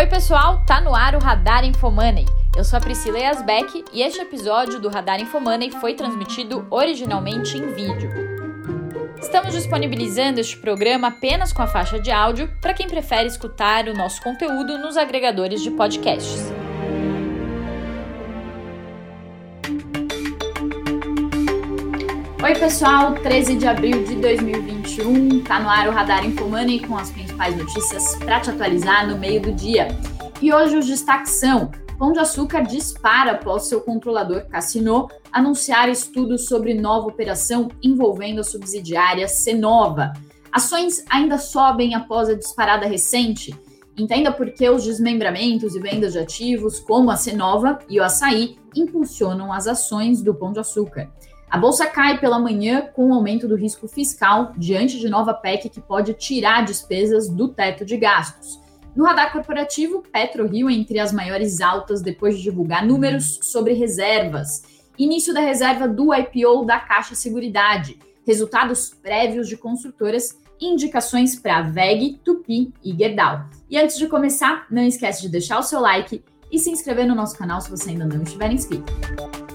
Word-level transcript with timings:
Oi, 0.00 0.06
pessoal, 0.06 0.62
tá 0.64 0.80
no 0.80 0.94
ar 0.94 1.14
o 1.14 1.18
Radar 1.18 1.62
Infomoney. 1.62 2.24
Eu 2.56 2.64
sou 2.64 2.78
a 2.78 2.80
Priscila 2.80 3.18
Yasbeck 3.18 3.84
e 3.92 4.00
este 4.00 4.18
episódio 4.18 4.80
do 4.80 4.88
Radar 4.88 5.20
Infomoney 5.20 5.70
foi 5.72 5.92
transmitido 5.92 6.66
originalmente 6.70 7.58
em 7.58 7.66
vídeo. 7.74 8.10
Estamos 9.20 9.52
disponibilizando 9.52 10.40
este 10.40 10.56
programa 10.56 11.08
apenas 11.08 11.52
com 11.52 11.60
a 11.60 11.66
faixa 11.66 12.00
de 12.00 12.10
áudio 12.10 12.50
para 12.62 12.72
quem 12.72 12.88
prefere 12.88 13.26
escutar 13.26 13.88
o 13.88 13.94
nosso 13.94 14.22
conteúdo 14.22 14.78
nos 14.78 14.96
agregadores 14.96 15.60
de 15.60 15.70
podcasts. 15.70 16.50
Oi, 22.42 22.54
pessoal, 22.54 23.12
13 23.16 23.56
de 23.56 23.66
abril 23.66 24.02
de 24.02 24.16
2021, 24.16 25.44
tá 25.44 25.60
no 25.60 25.68
ar 25.68 25.86
o 25.88 25.90
Radar 25.90 26.24
Infomoney 26.24 26.80
com 26.80 26.96
as 26.96 27.10
principais 27.10 27.54
notícias 27.54 28.16
para 28.16 28.40
te 28.40 28.48
atualizar 28.48 29.06
no 29.06 29.18
meio 29.18 29.42
do 29.42 29.52
dia. 29.52 29.88
E 30.40 30.50
hoje 30.50 30.78
os 30.78 30.86
destaques 30.86 31.32
são: 31.34 31.70
Pão 31.98 32.12
de 32.12 32.18
Açúcar 32.18 32.62
dispara 32.62 33.32
após 33.32 33.64
seu 33.64 33.82
controlador 33.82 34.46
Cassino 34.48 35.06
anunciar 35.30 35.90
estudos 35.90 36.46
sobre 36.46 36.72
nova 36.72 37.08
operação 37.08 37.68
envolvendo 37.82 38.40
a 38.40 38.44
subsidiária 38.44 39.28
Cenova. 39.28 40.14
Ações 40.50 41.04
ainda 41.10 41.36
sobem 41.36 41.94
após 41.94 42.30
a 42.30 42.34
disparada 42.34 42.86
recente. 42.86 43.54
Entenda 43.98 44.32
por 44.32 44.50
que 44.50 44.66
os 44.70 44.82
desmembramentos 44.82 45.76
e 45.76 45.78
vendas 45.78 46.14
de 46.14 46.20
ativos, 46.20 46.80
como 46.80 47.10
a 47.10 47.16
Cenova 47.16 47.80
e 47.86 48.00
o 48.00 48.02
Açaí, 48.02 48.56
impulsionam 48.74 49.52
as 49.52 49.66
ações 49.66 50.22
do 50.22 50.34
Pão 50.34 50.52
de 50.52 50.60
Açúcar. 50.60 51.10
A 51.50 51.58
bolsa 51.58 51.84
cai 51.84 52.16
pela 52.20 52.38
manhã 52.38 52.88
com 52.94 53.10
o 53.10 53.12
aumento 53.12 53.48
do 53.48 53.56
risco 53.56 53.88
fiscal 53.88 54.52
diante 54.56 55.00
de 55.00 55.08
nova 55.08 55.34
PEC 55.34 55.68
que 55.68 55.80
pode 55.80 56.14
tirar 56.14 56.64
despesas 56.64 57.28
do 57.28 57.48
teto 57.48 57.84
de 57.84 57.96
gastos. 57.96 58.60
No 58.94 59.04
radar 59.04 59.32
corporativo, 59.32 60.00
PetroRio 60.12 60.70
entre 60.70 61.00
as 61.00 61.12
maiores 61.12 61.60
altas 61.60 62.02
depois 62.02 62.36
de 62.36 62.42
divulgar 62.44 62.86
números 62.86 63.40
sobre 63.42 63.72
reservas. 63.72 64.62
Início 64.96 65.34
da 65.34 65.40
reserva 65.40 65.88
do 65.88 66.14
IPO 66.14 66.64
da 66.64 66.78
Caixa 66.78 67.16
Seguridade. 67.16 67.98
Resultados 68.24 68.90
prévios 68.90 69.48
de 69.48 69.56
construtoras 69.56 70.38
e 70.60 70.66
indicações 70.66 71.34
para 71.34 71.62
VEG, 71.62 72.20
Tupi 72.24 72.72
e 72.84 72.96
Gerdau. 72.96 73.44
E 73.68 73.76
antes 73.76 73.98
de 73.98 74.06
começar, 74.06 74.66
não 74.70 74.84
esquece 74.84 75.22
de 75.22 75.28
deixar 75.28 75.58
o 75.58 75.64
seu 75.64 75.80
like 75.80 76.22
e 76.52 76.60
se 76.60 76.70
inscrever 76.70 77.08
no 77.08 77.14
nosso 77.16 77.36
canal 77.36 77.60
se 77.60 77.70
você 77.70 77.90
ainda 77.90 78.04
não 78.04 78.22
estiver 78.22 78.52
inscrito 78.52 79.49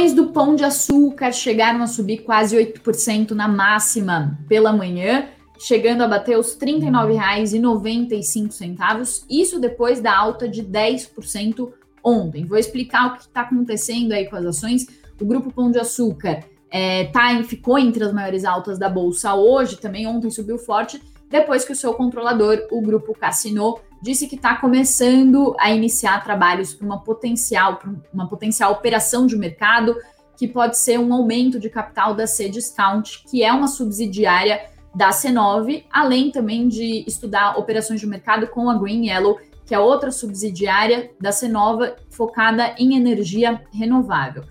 ações 0.00 0.14
do 0.14 0.28
Pão 0.28 0.54
de 0.54 0.64
Açúcar 0.64 1.30
chegaram 1.30 1.82
a 1.82 1.86
subir 1.86 2.22
quase 2.22 2.56
8% 2.56 3.32
na 3.32 3.46
máxima 3.46 4.38
pela 4.48 4.72
manhã, 4.72 5.28
chegando 5.58 6.02
a 6.02 6.08
bater 6.08 6.38
os 6.38 6.54
R$ 6.54 6.80
39,95, 6.80 9.26
isso 9.28 9.60
depois 9.60 10.00
da 10.00 10.16
alta 10.16 10.48
de 10.48 10.62
10% 10.62 11.70
ontem. 12.02 12.46
Vou 12.46 12.56
explicar 12.56 13.08
o 13.08 13.16
que 13.16 13.20
está 13.20 13.42
acontecendo 13.42 14.12
aí 14.12 14.26
com 14.26 14.36
as 14.36 14.46
ações. 14.46 14.86
O 15.20 15.26
Grupo 15.26 15.52
Pão 15.52 15.70
de 15.70 15.78
Açúcar 15.78 16.44
é, 16.70 17.04
tá, 17.08 17.42
ficou 17.44 17.78
entre 17.78 18.02
as 18.02 18.14
maiores 18.14 18.46
altas 18.46 18.78
da 18.78 18.88
Bolsa 18.88 19.34
hoje, 19.34 19.76
também 19.76 20.06
ontem 20.06 20.30
subiu 20.30 20.56
forte, 20.56 20.98
depois 21.28 21.62
que 21.62 21.72
o 21.72 21.76
seu 21.76 21.92
controlador, 21.92 22.58
o 22.70 22.80
Grupo 22.80 23.12
Cassino, 23.12 23.78
disse 24.00 24.26
que 24.26 24.36
está 24.36 24.56
começando 24.56 25.54
a 25.58 25.70
iniciar 25.70 26.22
trabalhos 26.24 26.74
para 26.74 26.86
uma 26.86 27.00
potencial, 27.00 27.78
uma 28.12 28.28
potencial 28.28 28.72
operação 28.72 29.26
de 29.26 29.36
mercado, 29.36 29.96
que 30.36 30.48
pode 30.48 30.78
ser 30.78 30.98
um 30.98 31.12
aumento 31.12 31.60
de 31.60 31.68
capital 31.68 32.14
da 32.14 32.26
C-Discount, 32.26 33.24
que 33.28 33.44
é 33.44 33.52
uma 33.52 33.68
subsidiária 33.68 34.70
da 34.94 35.10
C9, 35.10 35.84
além 35.90 36.30
também 36.30 36.66
de 36.66 37.04
estudar 37.06 37.58
operações 37.58 38.00
de 38.00 38.06
mercado 38.06 38.46
com 38.46 38.70
a 38.70 38.78
Green 38.78 39.08
Yellow, 39.08 39.38
que 39.66 39.74
é 39.74 39.78
outra 39.78 40.10
subsidiária 40.10 41.12
da 41.20 41.30
C9 41.30 41.94
focada 42.10 42.74
em 42.78 42.96
energia 42.96 43.62
renovável. 43.72 44.44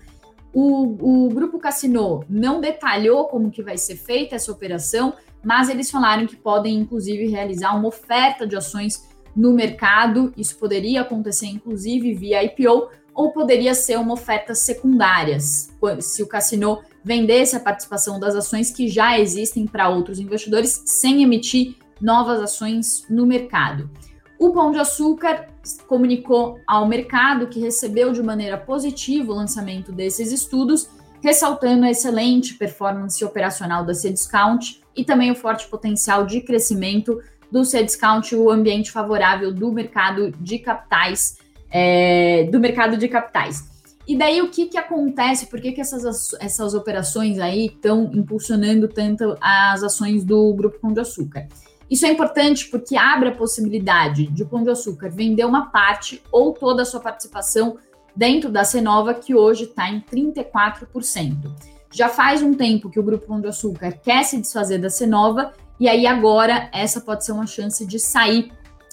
O, 0.52 1.26
o 1.26 1.28
grupo 1.28 1.58
Cassino 1.58 2.24
não 2.28 2.60
detalhou 2.60 3.26
como 3.26 3.50
que 3.50 3.62
vai 3.62 3.76
ser 3.76 3.96
feita 3.96 4.36
essa 4.36 4.50
operação, 4.50 5.12
mas 5.44 5.68
eles 5.68 5.90
falaram 5.90 6.26
que 6.26 6.36
podem 6.36 6.78
inclusive 6.78 7.26
realizar 7.26 7.76
uma 7.76 7.88
oferta 7.88 8.46
de 8.46 8.56
ações 8.56 9.09
no 9.34 9.52
mercado. 9.52 10.32
Isso 10.36 10.56
poderia 10.56 11.02
acontecer, 11.02 11.46
inclusive, 11.46 12.14
via 12.14 12.42
IPO, 12.44 12.88
ou 13.14 13.32
poderia 13.32 13.74
ser 13.74 13.98
uma 13.98 14.14
oferta 14.14 14.54
secundária, 14.54 15.38
se 15.40 16.22
o 16.22 16.26
Cassino 16.26 16.78
vendesse 17.04 17.56
a 17.56 17.60
participação 17.60 18.20
das 18.20 18.34
ações 18.34 18.70
que 18.70 18.88
já 18.88 19.18
existem 19.18 19.66
para 19.66 19.88
outros 19.88 20.18
investidores, 20.18 20.82
sem 20.86 21.22
emitir 21.22 21.76
novas 22.00 22.40
ações 22.40 23.04
no 23.10 23.26
mercado. 23.26 23.90
O 24.38 24.52
Pão 24.52 24.70
de 24.70 24.78
Açúcar 24.78 25.48
comunicou 25.86 26.58
ao 26.66 26.88
mercado 26.88 27.48
que 27.48 27.60
recebeu 27.60 28.12
de 28.12 28.22
maneira 28.22 28.56
positiva 28.56 29.32
o 29.32 29.36
lançamento 29.36 29.92
desses 29.92 30.32
estudos, 30.32 30.88
ressaltando 31.22 31.84
a 31.84 31.90
excelente 31.90 32.54
performance 32.54 33.22
operacional 33.22 33.84
da 33.84 33.92
Cdiscount 33.92 34.80
e 34.96 35.04
também 35.04 35.30
o 35.30 35.34
forte 35.34 35.68
potencial 35.68 36.24
de 36.24 36.40
crescimento 36.40 37.20
do 37.50 37.64
Cdiscount, 37.64 38.34
o 38.34 38.50
ambiente 38.50 38.90
favorável 38.90 39.52
do 39.52 39.72
mercado 39.72 40.30
de 40.40 40.58
capitais, 40.58 41.38
é, 41.70 42.44
do 42.44 42.60
mercado 42.60 42.96
de 42.96 43.08
capitais. 43.08 43.68
E 44.06 44.16
daí 44.16 44.42
o 44.42 44.50
que, 44.50 44.66
que 44.66 44.78
acontece? 44.78 45.46
Por 45.46 45.60
que, 45.60 45.72
que 45.72 45.80
essas, 45.80 46.34
essas 46.40 46.74
operações 46.74 47.38
aí 47.38 47.66
estão 47.66 48.10
impulsionando 48.12 48.88
tanto 48.88 49.36
as 49.40 49.82
ações 49.82 50.24
do 50.24 50.52
Grupo 50.54 50.80
Pão 50.80 50.92
de 50.92 51.00
Açúcar? 51.00 51.46
Isso 51.88 52.06
é 52.06 52.08
importante 52.10 52.68
porque 52.68 52.96
abre 52.96 53.28
a 53.28 53.34
possibilidade 53.34 54.26
de 54.26 54.42
o 54.42 54.46
Pão 54.46 54.62
de 54.62 54.70
Açúcar 54.70 55.10
vender 55.10 55.44
uma 55.44 55.70
parte 55.70 56.22
ou 56.30 56.52
toda 56.52 56.82
a 56.82 56.84
sua 56.84 57.00
participação 57.00 57.78
dentro 58.14 58.50
da 58.50 58.64
Cenova, 58.64 59.14
que 59.14 59.34
hoje 59.34 59.64
está 59.64 59.88
em 59.90 60.00
34%. 60.00 61.52
Já 61.92 62.08
faz 62.08 62.42
um 62.42 62.54
tempo 62.54 62.88
que 62.90 63.00
o 63.00 63.02
Grupo 63.02 63.26
Pão 63.26 63.40
de 63.40 63.48
Açúcar 63.48 63.92
quer 63.92 64.22
se 64.24 64.40
desfazer 64.40 64.78
da 64.78 64.90
Cenova 64.90 65.52
e 65.80 65.88
aí 65.88 66.06
agora 66.06 66.68
essa 66.72 67.00
pode 67.00 67.24
ser 67.24 67.32
uma 67.32 67.46
chance 67.46 67.86
de 67.86 67.98
sair 67.98 68.52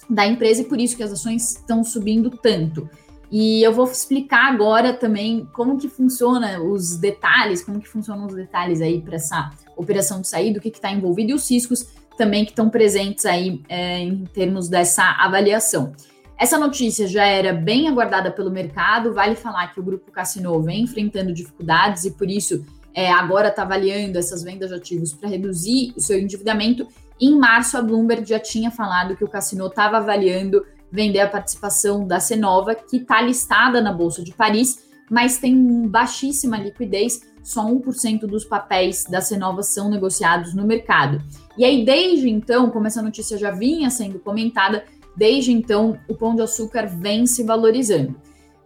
da 0.09 0.25
empresa 0.25 0.62
e 0.62 0.66
por 0.66 0.80
isso 0.80 0.96
que 0.96 1.03
as 1.03 1.12
ações 1.12 1.58
estão 1.58 1.84
subindo 1.84 2.30
tanto. 2.30 2.90
E 3.30 3.62
eu 3.62 3.74
vou 3.74 3.86
explicar 3.86 4.53
agora 4.53 4.94
também 4.94 5.46
como 5.52 5.78
que 5.78 5.90
funciona 5.90 6.62
os 6.62 6.96
detalhes, 6.96 7.62
como 7.62 7.81
que 7.81 7.88
funcionam 7.88 8.25
os 8.25 8.34
detalhes 8.34 8.80
aí 8.80 9.02
para 9.02 9.16
essa 9.16 9.52
operação 9.75 10.22
de 10.22 10.30
saída, 10.30 10.59
o 10.59 10.62
que 10.62 10.70
está 10.70 10.90
envolvido 10.90 11.31
e 11.31 11.34
os 11.34 11.52
riscos 11.52 11.88
também 12.18 12.46
que 12.46 12.52
estão 12.52 12.70
presentes 12.70 13.25
aí 13.25 13.62
é, 13.68 14.00
em 14.00 14.24
termos 14.25 14.69
dessa 14.69 15.04
avaliação. 15.19 15.94
Essa 16.40 16.58
notícia 16.58 17.08
já 17.08 17.25
era 17.25 17.52
bem 17.52 17.88
aguardada 17.88 18.31
pelo 18.31 18.50
mercado. 18.50 19.14
Vale 19.14 19.36
falar 19.36 19.74
que 19.74 19.80
o 19.80 19.84
grupo 19.84 20.12
Cassino 20.12 20.62
vem 20.62 20.84
enfrentando 20.84 21.34
dificuldades 21.34 22.06
e 22.06 22.12
por 22.12 22.30
isso 22.30 22.64
é, 22.97 23.12
agora 23.12 23.50
está 23.50 23.62
avaliando 23.62 24.18
essas 24.18 24.41
vendas 24.41 24.69
de 24.69 24.75
ativos 24.75 25.13
para 25.13 25.30
reduzir 25.30 25.94
o 25.96 26.02
seu 26.02 26.19
endividamento. 26.19 26.88
Em 27.22 27.38
março, 27.38 27.78
a 27.78 27.81
Bloomberg 27.84 28.28
já 28.28 28.40
tinha 28.40 28.72
falado 28.72 29.16
que 29.16 29.24
o 29.24 29.28
Cassino 29.28 29.68
estava 29.68 29.97
avaliando 29.97 30.66
vender 30.91 31.19
a 31.19 31.30
participação 31.30 32.07
da 32.07 32.19
Cenova, 32.19 32.74
que 32.74 32.97
está 32.97 33.22
listada 33.22 33.80
na 33.81 33.94
Bolsa 33.94 34.24
de 34.24 34.34
Paris, 34.34 34.80
mas 35.12 35.38
tem 35.38 35.88
baixíssima 35.88 36.57
liquidez, 36.57 37.22
só 37.44 37.63
1% 37.69 38.22
dos 38.22 38.44
papéis 38.44 39.03
da 39.03 39.22
Cenova 39.22 39.62
são 39.62 39.91
negociados 39.91 40.56
no 40.56 40.66
mercado. 40.66 41.22
E 41.56 41.63
aí, 41.63 41.86
desde 41.86 42.28
então, 42.28 42.72
como 42.72 42.88
essa 42.88 43.03
notícia 43.03 43.38
já 43.38 43.52
vinha 43.52 43.91
sendo 43.91 44.18
comentada, 44.18 44.84
desde 45.16 45.52
então 45.52 46.00
o 46.07 46.16
pão 46.16 46.34
de 46.34 46.41
açúcar 46.41 46.88
vem 46.88 47.28
se 47.28 47.44
valorizando 47.44 48.19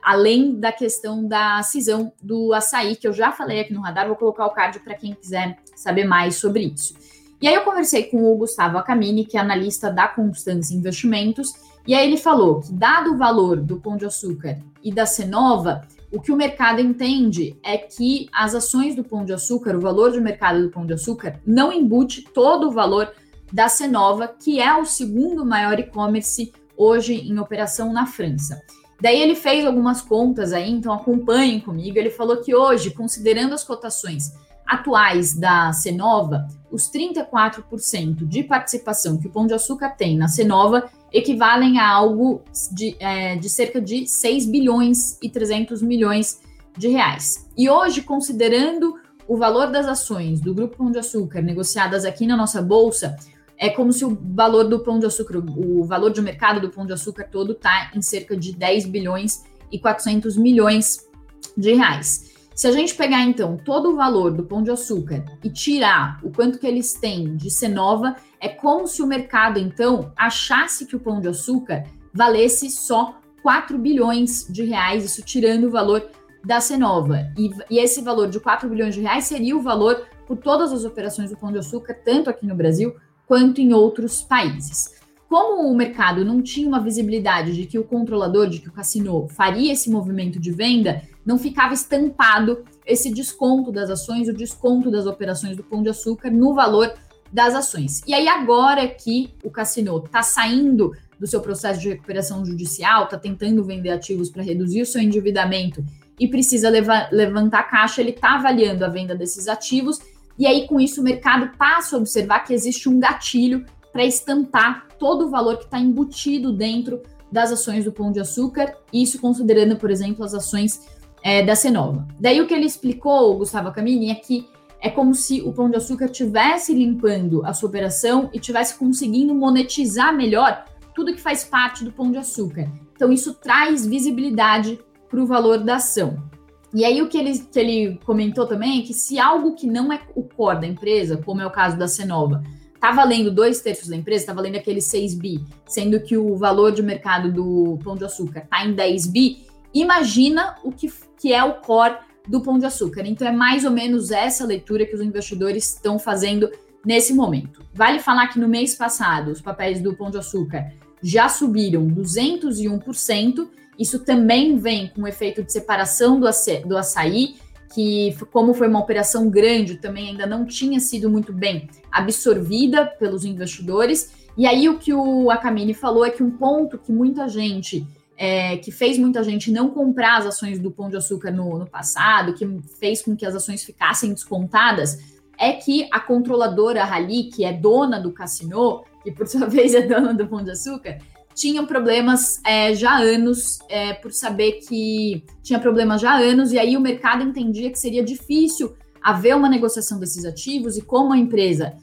além 0.03 0.59
da 0.59 0.71
questão 0.71 1.27
da 1.27 1.61
cisão 1.63 2.11
do 2.21 2.53
açaí, 2.53 2.95
que 2.95 3.07
eu 3.07 3.13
já 3.13 3.31
falei 3.31 3.61
aqui 3.61 3.73
no 3.73 3.81
radar, 3.81 4.07
vou 4.07 4.15
colocar 4.15 4.45
o 4.45 4.51
card 4.51 4.79
para 4.79 4.95
quem 4.95 5.13
quiser 5.13 5.57
saber 5.75 6.05
mais 6.05 6.35
sobre 6.35 6.63
isso. 6.63 6.95
E 7.41 7.47
aí 7.47 7.55
eu 7.55 7.63
conversei 7.63 8.03
com 8.03 8.31
o 8.31 8.37
Gustavo 8.37 8.77
Acamini, 8.77 9.25
que 9.25 9.37
é 9.37 9.39
analista 9.39 9.91
da 9.91 10.07
Constância 10.07 10.75
Investimentos, 10.75 11.53
e 11.87 11.95
aí 11.95 12.07
ele 12.07 12.17
falou 12.17 12.61
que, 12.61 12.71
dado 12.71 13.13
o 13.13 13.17
valor 13.17 13.57
do 13.57 13.79
Pão 13.79 13.97
de 13.97 14.05
Açúcar 14.05 14.59
e 14.83 14.93
da 14.93 15.05
Cenova, 15.05 15.81
o 16.11 16.21
que 16.21 16.31
o 16.31 16.35
mercado 16.35 16.79
entende 16.79 17.57
é 17.63 17.77
que 17.77 18.29
as 18.31 18.53
ações 18.53 18.95
do 18.95 19.03
Pão 19.03 19.25
de 19.25 19.33
Açúcar, 19.33 19.75
o 19.75 19.81
valor 19.81 20.11
de 20.11 20.19
mercado 20.19 20.61
do 20.61 20.69
Pão 20.69 20.85
de 20.85 20.93
Açúcar, 20.93 21.39
não 21.45 21.71
embute 21.71 22.21
todo 22.21 22.67
o 22.67 22.71
valor 22.71 23.11
da 23.51 23.67
Cenova, 23.67 24.27
que 24.27 24.59
é 24.59 24.75
o 24.77 24.85
segundo 24.85 25.45
maior 25.45 25.79
e-commerce 25.79 26.53
hoje 26.77 27.15
em 27.15 27.39
operação 27.39 27.91
na 27.91 28.05
França. 28.05 28.61
Daí 29.01 29.19
ele 29.19 29.35
fez 29.35 29.65
algumas 29.65 30.01
contas 30.01 30.53
aí, 30.53 30.69
então 30.69 30.93
acompanhem 30.93 31.59
comigo. 31.59 31.97
Ele 31.97 32.11
falou 32.11 32.37
que 32.37 32.53
hoje, 32.53 32.91
considerando 32.91 33.53
as 33.53 33.63
cotações 33.63 34.33
atuais 34.65 35.33
da 35.33 35.73
Cenova, 35.73 36.47
os 36.71 36.89
34% 36.89 38.25
de 38.27 38.43
participação 38.43 39.17
que 39.17 39.27
o 39.27 39.31
Pão 39.31 39.47
de 39.47 39.53
Açúcar 39.53 39.89
tem 39.89 40.15
na 40.15 40.27
Cenova 40.27 40.89
equivalem 41.11 41.79
a 41.79 41.89
algo 41.89 42.41
de, 42.71 42.95
é, 42.99 43.35
de 43.35 43.49
cerca 43.49 43.81
de 43.81 44.07
6 44.07 44.45
bilhões 44.45 45.17
e 45.21 45.29
300 45.29 45.81
milhões 45.81 46.39
de 46.77 46.87
reais. 46.87 47.49
E 47.57 47.69
hoje, 47.69 48.01
considerando 48.01 48.95
o 49.27 49.35
valor 49.35 49.67
das 49.67 49.87
ações 49.87 50.39
do 50.39 50.53
Grupo 50.53 50.77
Pão 50.77 50.91
de 50.91 50.99
Açúcar 50.99 51.41
negociadas 51.41 52.05
aqui 52.05 52.25
na 52.25 52.37
nossa 52.37 52.61
bolsa, 52.61 53.15
é 53.61 53.69
como 53.69 53.93
se 53.93 54.03
o 54.03 54.17
valor 54.19 54.63
do 54.63 54.79
pão 54.79 54.97
de 54.97 55.05
açúcar, 55.05 55.37
o 55.37 55.83
valor 55.83 56.11
de 56.11 56.19
mercado 56.19 56.59
do 56.59 56.71
pão 56.71 56.83
de 56.83 56.93
açúcar 56.93 57.29
todo 57.31 57.51
está 57.51 57.91
em 57.93 58.01
cerca 58.01 58.35
de 58.35 58.53
10 58.53 58.87
bilhões 58.87 59.43
e 59.71 59.77
400 59.77 60.35
milhões 60.35 61.07
de 61.55 61.75
reais. 61.75 62.31
Se 62.55 62.67
a 62.67 62.71
gente 62.71 62.95
pegar 62.95 63.21
então 63.21 63.57
todo 63.63 63.91
o 63.91 63.95
valor 63.95 64.31
do 64.31 64.43
pão 64.43 64.63
de 64.63 64.71
açúcar 64.71 65.23
e 65.43 65.49
tirar 65.49 66.19
o 66.23 66.31
quanto 66.31 66.57
que 66.57 66.65
eles 66.65 66.93
têm 66.93 67.37
de 67.37 67.51
Cenova, 67.51 68.15
é 68.39 68.49
como 68.49 68.87
se 68.87 69.03
o 69.03 69.07
mercado 69.07 69.59
então 69.59 70.11
achasse 70.17 70.87
que 70.87 70.95
o 70.95 70.99
pão 70.99 71.21
de 71.21 71.27
açúcar 71.27 71.83
valesse 72.11 72.67
só 72.67 73.19
4 73.43 73.77
bilhões 73.77 74.47
de 74.49 74.63
reais, 74.63 75.05
isso 75.05 75.21
tirando 75.21 75.65
o 75.65 75.71
valor 75.71 76.09
da 76.43 76.59
Cenova. 76.59 77.31
E, 77.37 77.51
e 77.69 77.77
esse 77.77 78.01
valor 78.01 78.27
de 78.27 78.39
4 78.39 78.67
bilhões 78.67 78.95
de 78.95 79.01
reais 79.01 79.25
seria 79.25 79.55
o 79.55 79.61
valor 79.61 80.07
por 80.25 80.37
todas 80.37 80.73
as 80.73 80.83
operações 80.83 81.29
do 81.29 81.37
pão 81.37 81.51
de 81.51 81.59
açúcar, 81.59 81.93
tanto 82.03 82.27
aqui 82.27 82.47
no 82.47 82.55
Brasil 82.55 82.95
quanto 83.31 83.61
em 83.61 83.71
outros 83.71 84.21
países. 84.21 84.93
Como 85.29 85.65
o 85.65 85.73
mercado 85.73 86.25
não 86.25 86.41
tinha 86.41 86.67
uma 86.67 86.81
visibilidade 86.81 87.55
de 87.55 87.65
que 87.65 87.79
o 87.79 87.83
controlador, 87.85 88.49
de 88.49 88.59
que 88.59 88.67
o 88.67 88.73
cassino 88.73 89.25
faria 89.29 89.71
esse 89.71 89.89
movimento 89.89 90.37
de 90.37 90.51
venda, 90.51 91.01
não 91.25 91.39
ficava 91.39 91.73
estampado 91.73 92.65
esse 92.85 93.09
desconto 93.09 93.71
das 93.71 93.89
ações, 93.89 94.27
o 94.27 94.33
desconto 94.33 94.91
das 94.91 95.05
operações 95.05 95.55
do 95.55 95.63
Pão 95.63 95.81
de 95.81 95.87
Açúcar 95.87 96.29
no 96.29 96.53
valor 96.53 96.93
das 97.31 97.55
ações. 97.55 98.01
E 98.05 98.13
aí, 98.13 98.27
agora 98.27 98.85
que 98.85 99.33
o 99.45 99.49
cassino 99.49 99.97
está 100.03 100.21
saindo 100.21 100.91
do 101.17 101.25
seu 101.25 101.39
processo 101.39 101.79
de 101.79 101.87
recuperação 101.87 102.45
judicial, 102.45 103.05
está 103.05 103.17
tentando 103.17 103.63
vender 103.63 103.91
ativos 103.91 104.29
para 104.29 104.43
reduzir 104.43 104.81
o 104.81 104.85
seu 104.85 105.01
endividamento 105.01 105.81
e 106.19 106.27
precisa 106.27 106.69
levar, 106.69 107.07
levantar 107.13 107.63
caixa, 107.63 108.01
ele 108.01 108.09
está 108.09 108.35
avaliando 108.35 108.83
a 108.83 108.89
venda 108.89 109.15
desses 109.15 109.47
ativos. 109.47 109.99
E 110.41 110.47
aí, 110.47 110.65
com 110.67 110.79
isso, 110.79 111.01
o 111.01 111.03
mercado 111.03 111.55
passa 111.55 111.95
a 111.95 111.99
observar 111.99 112.39
que 112.39 112.51
existe 112.51 112.89
um 112.89 112.99
gatilho 112.99 113.63
para 113.93 114.03
estampar 114.03 114.87
todo 114.97 115.27
o 115.27 115.29
valor 115.29 115.59
que 115.59 115.65
está 115.65 115.79
embutido 115.79 116.51
dentro 116.51 116.99
das 117.31 117.51
ações 117.51 117.85
do 117.85 117.91
Pão 117.91 118.11
de 118.11 118.19
Açúcar, 118.19 118.75
isso 118.91 119.21
considerando, 119.21 119.77
por 119.77 119.91
exemplo, 119.91 120.25
as 120.25 120.33
ações 120.33 120.81
é, 121.21 121.45
da 121.45 121.55
Cenova. 121.55 122.07
Daí 122.19 122.41
o 122.41 122.47
que 122.47 122.55
ele 122.55 122.65
explicou, 122.65 123.37
Gustavo 123.37 123.71
Camini, 123.71 124.09
é 124.09 124.15
que 124.15 124.47
é 124.79 124.89
como 124.89 125.13
se 125.13 125.43
o 125.43 125.53
Pão 125.53 125.69
de 125.69 125.77
Açúcar 125.77 126.09
tivesse 126.09 126.73
limpando 126.73 127.45
a 127.45 127.53
sua 127.53 127.69
operação 127.69 128.27
e 128.33 128.39
tivesse 128.39 128.79
conseguindo 128.79 129.35
monetizar 129.35 130.11
melhor 130.11 130.65
tudo 130.95 131.13
que 131.13 131.21
faz 131.21 131.43
parte 131.43 131.83
do 131.83 131.91
Pão 131.91 132.11
de 132.11 132.17
Açúcar. 132.17 132.67
Então 132.95 133.13
isso 133.13 133.35
traz 133.35 133.85
visibilidade 133.85 134.79
para 135.07 135.21
o 135.21 135.27
valor 135.27 135.59
da 135.59 135.75
ação. 135.75 136.30
E 136.73 136.85
aí 136.85 137.01
o 137.01 137.09
que 137.09 137.17
ele, 137.17 137.37
que 137.37 137.59
ele 137.59 137.99
comentou 138.05 138.47
também 138.47 138.79
é 138.79 138.81
que 138.83 138.93
se 138.93 139.19
algo 139.19 139.55
que 139.55 139.67
não 139.67 139.91
é 139.91 139.99
o 140.15 140.23
core 140.23 140.61
da 140.61 140.67
empresa, 140.67 141.17
como 141.17 141.41
é 141.41 141.45
o 141.45 141.51
caso 141.51 141.77
da 141.77 141.87
Cenova, 141.87 142.41
está 142.73 142.91
valendo 142.91 143.29
dois 143.29 143.61
terços 143.61 143.89
da 143.89 143.95
empresa, 143.95 144.23
está 144.23 144.33
valendo 144.33 144.55
aquele 144.55 144.81
6 144.81 145.15
bi, 145.15 145.45
sendo 145.67 145.99
que 145.99 146.17
o 146.17 146.35
valor 146.35 146.71
de 146.71 146.81
mercado 146.81 147.31
do 147.31 147.77
Pão 147.83 147.95
de 147.95 148.05
Açúcar 148.05 148.39
está 148.39 148.65
em 148.65 148.73
10 148.73 149.07
bi, 149.07 149.45
imagina 149.73 150.55
o 150.63 150.71
que, 150.71 150.91
que 151.19 151.33
é 151.33 151.43
o 151.43 151.55
core 151.55 151.97
do 152.27 152.41
Pão 152.41 152.57
de 152.57 152.65
Açúcar. 152.65 153.05
Então 153.05 153.27
é 153.27 153.31
mais 153.31 153.65
ou 153.65 153.71
menos 153.71 154.09
essa 154.09 154.45
leitura 154.45 154.85
que 154.85 154.95
os 154.95 155.01
investidores 155.01 155.73
estão 155.73 155.99
fazendo 155.99 156.49
nesse 156.85 157.13
momento. 157.13 157.61
Vale 157.73 157.99
falar 157.99 158.27
que 158.27 158.39
no 158.39 158.47
mês 158.47 158.73
passado 158.75 159.29
os 159.29 159.41
papéis 159.41 159.81
do 159.81 159.93
Pão 159.93 160.09
de 160.09 160.17
Açúcar 160.17 160.71
já 161.01 161.27
subiram 161.29 161.87
201%. 161.87 163.47
Isso 163.77 163.99
também 163.99 164.57
vem 164.57 164.87
com 164.89 165.01
o 165.01 165.07
efeito 165.07 165.43
de 165.43 165.51
separação 165.51 166.19
do, 166.19 166.27
do 166.65 166.77
açaí, 166.77 167.35
que, 167.73 168.15
como 168.31 168.53
foi 168.53 168.67
uma 168.67 168.79
operação 168.79 169.29
grande, 169.29 169.75
também 169.75 170.09
ainda 170.09 170.25
não 170.25 170.45
tinha 170.45 170.79
sido 170.79 171.09
muito 171.09 171.31
bem 171.31 171.69
absorvida 171.91 172.85
pelos 172.85 173.25
investidores. 173.25 174.11
E 174.37 174.45
aí 174.45 174.69
o 174.69 174.77
que 174.77 174.93
o 174.93 175.29
Akamine 175.29 175.73
falou 175.73 176.05
é 176.05 176.11
que 176.11 176.23
um 176.23 176.31
ponto 176.31 176.77
que 176.77 176.91
muita 176.91 177.27
gente 177.27 177.85
é, 178.23 178.57
que 178.57 178.71
fez 178.71 178.99
muita 178.99 179.23
gente 179.23 179.51
não 179.51 179.71
comprar 179.71 180.19
as 180.19 180.27
ações 180.27 180.59
do 180.59 180.69
Pão 180.69 180.91
de 180.91 180.95
Açúcar 180.95 181.31
no, 181.31 181.57
no 181.57 181.65
passado, 181.67 182.35
que 182.35 182.47
fez 182.79 183.01
com 183.01 183.15
que 183.15 183.25
as 183.25 183.33
ações 183.33 183.63
ficassem 183.63 184.13
descontadas, 184.13 184.99
é 185.39 185.53
que 185.53 185.87
a 185.91 185.99
controladora 185.99 186.83
Rally, 186.83 187.31
que 187.31 187.43
é 187.43 187.51
dona 187.51 187.99
do 187.99 188.11
cassino, 188.11 188.83
que 189.03 189.11
por 189.11 189.27
sua 189.27 189.47
vez 189.49 189.73
é 189.73 189.81
dona 189.81 190.13
do 190.13 190.27
Pão 190.27 190.43
de 190.43 190.51
Açúcar, 190.51 190.97
tinham 191.33 191.65
problemas 191.65 192.41
é, 192.45 192.73
já 192.73 192.91
há 192.91 192.99
anos, 192.99 193.59
é, 193.69 193.93
por 193.93 194.11
saber 194.11 194.53
que 194.67 195.23
tinha 195.41 195.59
problemas 195.59 196.01
já 196.01 196.11
há 196.11 196.17
anos, 196.17 196.51
e 196.51 196.59
aí 196.59 196.75
o 196.75 196.81
mercado 196.81 197.23
entendia 197.23 197.71
que 197.71 197.79
seria 197.79 198.03
difícil 198.03 198.75
haver 199.01 199.35
uma 199.35 199.49
negociação 199.49 199.99
desses 199.99 200.25
ativos, 200.25 200.77
e 200.77 200.81
como 200.81 201.13
a 201.13 201.17
empresa 201.17 201.73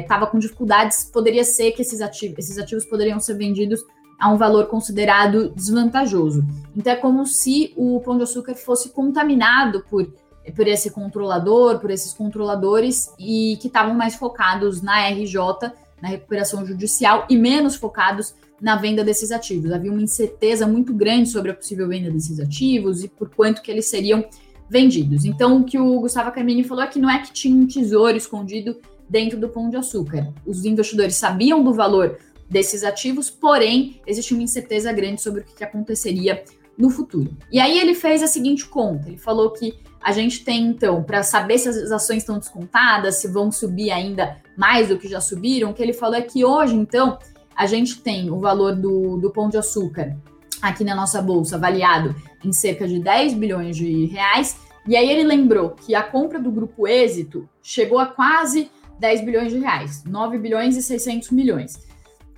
estava 0.00 0.24
é, 0.24 0.28
com 0.28 0.38
dificuldades, 0.38 1.04
poderia 1.12 1.44
ser 1.44 1.72
que 1.72 1.82
esses 1.82 2.00
ativos, 2.00 2.38
esses 2.38 2.58
ativos 2.58 2.84
poderiam 2.84 3.20
ser 3.20 3.34
vendidos 3.34 3.80
a 4.18 4.30
um 4.30 4.36
valor 4.36 4.66
considerado 4.66 5.50
desvantajoso. 5.50 6.44
Então 6.74 6.92
é 6.92 6.96
como 6.96 7.26
se 7.26 7.72
o 7.76 8.00
pão 8.00 8.16
de 8.16 8.22
açúcar 8.22 8.54
fosse 8.54 8.90
contaminado 8.90 9.84
por, 9.90 10.12
por 10.54 10.66
esse 10.66 10.90
controlador, 10.90 11.78
por 11.78 11.90
esses 11.90 12.12
controladores 12.14 13.12
e 13.18 13.58
que 13.60 13.66
estavam 13.66 13.94
mais 13.94 14.14
focados 14.14 14.80
na 14.80 15.08
RJ, 15.08 15.72
na 16.04 16.10
recuperação 16.10 16.66
judicial 16.66 17.26
e 17.30 17.36
menos 17.36 17.76
focados 17.76 18.34
na 18.60 18.76
venda 18.76 19.02
desses 19.02 19.32
ativos. 19.32 19.72
Havia 19.72 19.90
uma 19.90 20.02
incerteza 20.02 20.66
muito 20.66 20.92
grande 20.92 21.30
sobre 21.30 21.50
a 21.50 21.54
possível 21.54 21.88
venda 21.88 22.10
desses 22.10 22.38
ativos 22.38 23.02
e 23.02 23.08
por 23.08 23.30
quanto 23.30 23.62
que 23.62 23.70
eles 23.70 23.86
seriam 23.86 24.22
vendidos. 24.68 25.24
Então, 25.24 25.62
o 25.62 25.64
que 25.64 25.78
o 25.78 26.00
Gustavo 26.00 26.30
Carmini 26.30 26.62
falou 26.62 26.84
é 26.84 26.86
que 26.86 26.98
não 26.98 27.08
é 27.08 27.20
que 27.20 27.32
tinha 27.32 27.56
um 27.56 27.66
tesouro 27.66 28.18
escondido 28.18 28.76
dentro 29.08 29.40
do 29.40 29.48
pão 29.48 29.70
de 29.70 29.78
açúcar. 29.78 30.30
Os 30.44 30.66
investidores 30.66 31.16
sabiam 31.16 31.64
do 31.64 31.72
valor 31.72 32.18
desses 32.50 32.84
ativos, 32.84 33.30
porém, 33.30 34.02
existe 34.06 34.34
uma 34.34 34.42
incerteza 34.42 34.92
grande 34.92 35.22
sobre 35.22 35.40
o 35.40 35.44
que, 35.44 35.54
que 35.54 35.64
aconteceria 35.64 36.44
no 36.76 36.90
futuro. 36.90 37.34
E 37.50 37.58
aí 37.58 37.78
ele 37.78 37.94
fez 37.94 38.22
a 38.22 38.26
seguinte 38.26 38.66
conta: 38.66 39.08
ele 39.08 39.16
falou 39.16 39.52
que 39.52 39.72
a 40.04 40.12
gente 40.12 40.44
tem, 40.44 40.66
então, 40.66 41.02
para 41.02 41.22
saber 41.22 41.56
se 41.56 41.66
as 41.66 41.90
ações 41.90 42.18
estão 42.18 42.38
descontadas, 42.38 43.16
se 43.16 43.26
vão 43.26 43.50
subir 43.50 43.90
ainda 43.90 44.36
mais 44.54 44.88
do 44.88 44.98
que 44.98 45.08
já 45.08 45.18
subiram, 45.18 45.70
o 45.70 45.74
que 45.74 45.82
ele 45.82 45.94
falou 45.94 46.14
é 46.14 46.20
que 46.20 46.44
hoje, 46.44 46.74
então, 46.74 47.18
a 47.56 47.64
gente 47.64 48.02
tem 48.02 48.30
o 48.30 48.38
valor 48.38 48.76
do, 48.76 49.16
do 49.16 49.30
pão 49.30 49.48
de 49.48 49.56
açúcar 49.56 50.14
aqui 50.60 50.84
na 50.84 50.94
nossa 50.94 51.22
bolsa 51.22 51.56
avaliado 51.56 52.14
em 52.44 52.52
cerca 52.52 52.86
de 52.86 52.98
10 52.98 53.32
bilhões 53.32 53.76
de 53.78 54.04
reais. 54.04 54.58
E 54.86 54.94
aí 54.94 55.08
ele 55.08 55.22
lembrou 55.22 55.70
que 55.70 55.94
a 55.94 56.02
compra 56.02 56.38
do 56.38 56.50
grupo 56.50 56.86
Êxito 56.86 57.48
chegou 57.62 57.98
a 57.98 58.04
quase 58.04 58.70
10 58.98 59.24
bilhões 59.24 59.52
de 59.52 59.58
reais, 59.58 60.04
9 60.04 60.36
bilhões 60.36 60.76
e 60.76 60.82
600 60.82 61.30
milhões. 61.30 61.78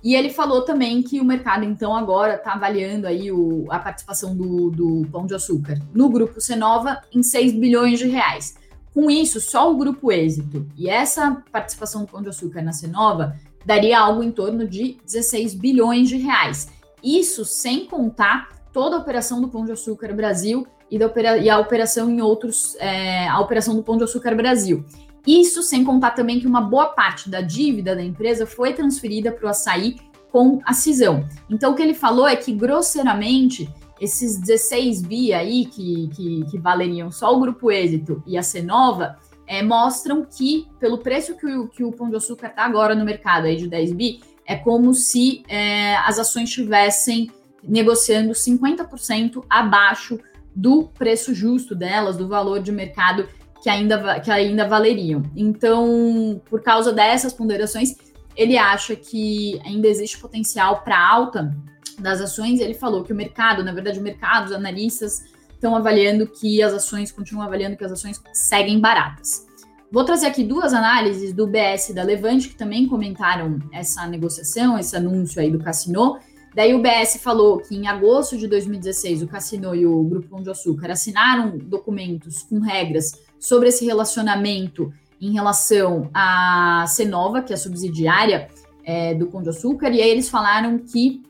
E 0.07 0.15
ele 0.15 0.29
falou 0.29 0.61
também 0.61 1.03
que 1.03 1.19
o 1.19 1.25
mercado, 1.25 1.65
então, 1.65 1.93
agora 1.93 2.35
está 2.35 2.53
avaliando 2.53 3.05
aí 3.05 3.29
o, 3.29 3.65
a 3.69 3.77
participação 3.77 4.33
do, 4.33 4.69
do 4.69 5.05
Pão 5.11 5.25
de 5.25 5.35
Açúcar 5.35 5.77
no 5.93 6.07
grupo 6.07 6.39
Cenova 6.39 7.01
em 7.13 7.21
6 7.21 7.51
bilhões 7.51 7.99
de 7.99 8.07
reais. 8.07 8.55
Com 8.93 9.11
isso, 9.11 9.41
só 9.41 9.69
o 9.69 9.75
grupo 9.75 10.09
Êxito 10.09 10.65
e 10.77 10.89
essa 10.89 11.43
participação 11.51 12.05
do 12.05 12.07
Pão 12.07 12.21
de 12.21 12.29
Açúcar 12.29 12.61
na 12.61 12.71
Cenova 12.71 13.35
daria 13.65 13.99
algo 13.99 14.23
em 14.23 14.31
torno 14.31 14.65
de 14.65 14.97
16 15.03 15.53
bilhões 15.55 16.07
de 16.07 16.15
reais. 16.15 16.69
Isso 17.03 17.43
sem 17.43 17.85
contar 17.85 18.47
toda 18.71 18.95
a 18.95 18.99
operação 18.99 19.41
do 19.41 19.49
Pão 19.49 19.65
de 19.65 19.73
Açúcar 19.73 20.13
Brasil 20.13 20.65
e, 20.89 20.97
da, 20.97 21.37
e 21.37 21.49
a 21.49 21.59
operação 21.59 22.09
em 22.09 22.21
outros, 22.21 22.77
é, 22.79 23.27
a 23.27 23.41
operação 23.41 23.75
do 23.75 23.83
Pão 23.83 23.97
de 23.97 24.05
Açúcar 24.05 24.33
Brasil. 24.35 24.85
Isso 25.27 25.61
sem 25.61 25.83
contar 25.83 26.11
também 26.11 26.39
que 26.39 26.47
uma 26.47 26.61
boa 26.61 26.85
parte 26.85 27.29
da 27.29 27.41
dívida 27.41 27.93
da 27.93 28.01
empresa 28.01 28.45
foi 28.47 28.71
transferida 28.71 29.29
para 29.29 29.45
o 29.45 29.49
açaí 29.49 29.97
com 30.37 30.61
a 30.63 30.71
cisão. 30.71 31.27
Então, 31.49 31.71
o 31.71 31.75
que 31.75 31.81
ele 31.81 31.95
falou 31.95 32.27
é 32.27 32.35
que, 32.35 32.51
grosseiramente, 32.51 33.67
esses 33.99 34.39
16 34.39 35.01
bi 35.01 35.33
aí, 35.33 35.65
que, 35.65 36.09
que, 36.15 36.45
que 36.51 36.59
valeriam 36.59 37.09
só 37.09 37.35
o 37.35 37.39
Grupo 37.39 37.71
Êxito 37.71 38.21
e 38.23 38.37
a 38.37 38.43
Cenova, 38.43 39.17
é, 39.47 39.63
mostram 39.63 40.23
que, 40.23 40.67
pelo 40.79 40.99
preço 40.99 41.35
que 41.35 41.47
o, 41.47 41.67
que 41.67 41.83
o 41.83 41.91
Pão 41.91 42.07
de 42.07 42.17
Açúcar 42.17 42.49
está 42.49 42.65
agora 42.65 42.93
no 42.93 43.03
mercado, 43.03 43.45
aí 43.45 43.55
de 43.55 43.67
10 43.67 43.93
bi, 43.93 44.19
é 44.45 44.55
como 44.55 44.93
se 44.93 45.41
é, 45.47 45.95
as 46.05 46.19
ações 46.19 46.49
estivessem 46.49 47.31
negociando 47.63 48.31
50% 48.31 49.43
abaixo 49.49 50.19
do 50.55 50.83
preço 50.83 51.33
justo 51.33 51.73
delas, 51.73 52.15
do 52.15 52.27
valor 52.27 52.59
de 52.59 52.71
mercado 52.71 53.27
que 53.63 53.71
ainda, 53.71 54.19
que 54.19 54.29
ainda 54.29 54.67
valeriam. 54.67 55.23
Então, 55.35 56.39
por 56.47 56.61
causa 56.61 56.93
dessas 56.93 57.33
ponderações, 57.33 57.95
ele 58.37 58.57
acha 58.57 58.95
que 58.95 59.59
ainda 59.65 59.87
existe 59.87 60.19
potencial 60.19 60.81
para 60.81 60.97
alta 60.97 61.51
das 61.97 62.21
ações. 62.21 62.59
Ele 62.59 62.75
falou 62.75 63.03
que 63.03 63.11
o 63.11 63.15
mercado, 63.15 63.63
na 63.63 63.73
verdade, 63.73 63.99
o 63.99 64.03
mercado, 64.03 64.45
os 64.45 64.51
analistas 64.51 65.25
estão 65.51 65.75
avaliando 65.75 66.27
que 66.27 66.61
as 66.61 66.71
ações, 66.71 67.11
continuam 67.11 67.47
avaliando 67.47 67.75
que 67.75 67.83
as 67.83 67.91
ações 67.91 68.21
seguem 68.31 68.79
baratas. 68.79 69.47
Vou 69.91 70.03
trazer 70.03 70.27
aqui 70.27 70.43
duas 70.43 70.73
análises 70.73 71.33
do 71.33 71.47
BS 71.47 71.93
da 71.93 72.03
Levante, 72.03 72.49
que 72.49 72.55
também 72.55 72.87
comentaram 72.87 73.57
essa 73.71 74.05
negociação, 74.05 74.77
esse 74.77 74.95
anúncio 74.95 75.41
aí 75.41 75.49
do 75.49 75.59
Cassino. 75.59 76.19
Daí 76.53 76.75
o 76.75 76.81
BS 76.81 77.19
falou 77.21 77.59
que 77.59 77.75
em 77.75 77.87
agosto 77.87 78.37
de 78.37 78.47
2016 78.47 79.23
o 79.23 79.27
Cassino 79.27 79.73
e 79.73 79.85
o 79.85 80.03
Grupo 80.03 80.29
Pão 80.29 80.43
de 80.43 80.49
Açúcar 80.49 80.91
assinaram 80.91 81.57
documentos 81.57 82.43
com 82.43 82.59
regras 82.59 83.11
sobre 83.39 83.69
esse 83.69 83.85
relacionamento 83.85 84.93
em 85.19 85.33
relação 85.33 86.09
à 86.13 86.85
Cenova, 86.87 87.41
que 87.41 87.53
é 87.53 87.57
subsidiária 87.57 88.47
é, 88.83 89.13
do 89.13 89.27
Pão 89.27 89.41
de 89.41 89.49
Açúcar, 89.49 89.89
e 89.89 90.01
aí 90.01 90.09
eles 90.09 90.29
falaram 90.29 90.79
que 90.79 91.21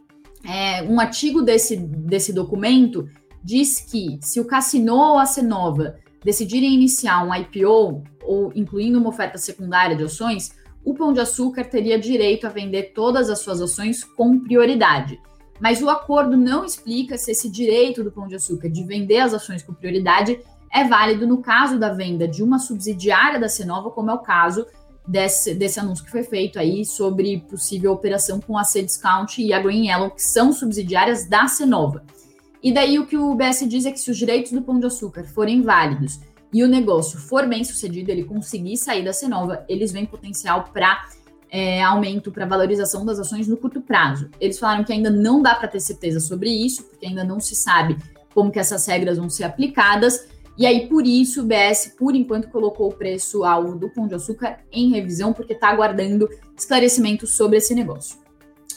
é, 0.43 0.83
um 0.83 0.99
artigo 0.99 1.41
desse, 1.41 1.77
desse 1.77 2.31
documento 2.31 3.09
diz 3.43 3.79
que 3.79 4.19
se 4.21 4.39
o 4.39 4.45
Cassino 4.45 4.95
ou 4.95 5.17
a 5.17 5.25
Cenova 5.25 5.97
decidirem 6.23 6.73
iniciar 6.73 7.25
um 7.25 7.33
IPO, 7.33 8.03
ou 8.23 8.51
incluindo 8.55 8.99
uma 8.99 9.09
oferta 9.09 9.37
secundária 9.37 9.95
de 9.95 10.03
ações, 10.03 10.51
o 10.83 10.93
Pão 10.93 11.13
de 11.13 11.19
Açúcar 11.19 11.65
teria 11.65 11.99
direito 11.99 12.45
a 12.45 12.49
vender 12.49 12.91
todas 12.93 13.29
as 13.29 13.39
suas 13.39 13.61
ações 13.61 14.03
com 14.03 14.39
prioridade. 14.39 15.19
Mas 15.59 15.81
o 15.81 15.89
acordo 15.89 16.37
não 16.37 16.63
explica 16.63 17.17
se 17.17 17.31
esse 17.31 17.49
direito 17.49 18.03
do 18.03 18.11
Pão 18.11 18.27
de 18.27 18.35
Açúcar 18.35 18.69
de 18.69 18.83
vender 18.83 19.19
as 19.19 19.33
ações 19.33 19.63
com 19.63 19.73
prioridade 19.73 20.39
é 20.77 20.87
válido 20.87 21.25
no 21.25 21.39
caso 21.39 21.79
da 21.79 21.91
venda 21.91 22.27
de 22.27 22.43
uma 22.43 22.59
subsidiária 22.59 23.39
da 23.39 23.49
Cenova, 23.49 23.89
como 23.89 24.11
é 24.11 24.13
o 24.13 24.19
caso 24.19 24.65
desse, 25.07 25.55
desse 25.55 25.79
anúncio 25.79 26.05
que 26.05 26.11
foi 26.11 26.23
feito 26.23 26.59
aí 26.59 26.85
sobre 26.85 27.39
possível 27.49 27.91
operação 27.91 28.39
com 28.39 28.55
a 28.55 28.63
C-Discount 28.63 29.39
e 29.39 29.53
a 29.53 29.59
Green 29.59 29.87
Yellow, 29.87 30.11
que 30.11 30.21
são 30.21 30.53
subsidiárias 30.53 31.27
da 31.27 31.47
Cenova. 31.47 32.03
E 32.61 32.71
daí 32.71 32.99
o 32.99 33.07
que 33.07 33.17
o 33.17 33.33
BS 33.33 33.67
diz 33.67 33.85
é 33.85 33.91
que 33.91 33.99
se 33.99 34.11
os 34.11 34.17
direitos 34.17 34.51
do 34.51 34.61
Pão 34.61 34.79
de 34.79 34.85
Açúcar 34.85 35.23
forem 35.23 35.63
válidos 35.63 36.19
e 36.53 36.63
o 36.63 36.67
negócio 36.67 37.17
for 37.17 37.47
bem 37.47 37.63
sucedido, 37.63 38.11
ele 38.11 38.23
conseguir 38.23 38.77
sair 38.77 39.03
da 39.03 39.13
Cenova, 39.13 39.65
eles 39.67 39.91
veem 39.91 40.05
potencial 40.05 40.65
para 40.71 41.07
é, 41.49 41.81
aumento, 41.81 42.31
para 42.31 42.45
valorização 42.45 43.03
das 43.03 43.17
ações 43.19 43.47
no 43.47 43.57
curto 43.57 43.81
prazo. 43.81 44.29
Eles 44.39 44.59
falaram 44.59 44.83
que 44.83 44.93
ainda 44.93 45.09
não 45.09 45.41
dá 45.41 45.55
para 45.55 45.67
ter 45.67 45.79
certeza 45.79 46.19
sobre 46.19 46.49
isso, 46.49 46.83
porque 46.83 47.07
ainda 47.07 47.23
não 47.23 47.39
se 47.39 47.55
sabe 47.55 47.97
como 48.33 48.51
que 48.51 48.59
essas 48.59 48.85
regras 48.85 49.17
vão 49.17 49.29
ser 49.31 49.45
aplicadas, 49.45 50.27
e 50.57 50.65
aí, 50.65 50.87
por 50.87 51.05
isso, 51.05 51.41
o 51.41 51.45
BS, 51.45 51.93
por 51.97 52.15
enquanto, 52.15 52.49
colocou 52.49 52.89
o 52.89 52.93
preço-alvo 52.93 53.77
do 53.77 53.89
Pão 53.89 54.07
de 54.07 54.15
Açúcar 54.15 54.59
em 54.71 54.89
revisão, 54.89 55.31
porque 55.31 55.53
está 55.53 55.69
aguardando 55.69 56.27
esclarecimentos 56.57 57.37
sobre 57.37 57.57
esse 57.57 57.75
negócio. 57.75 58.17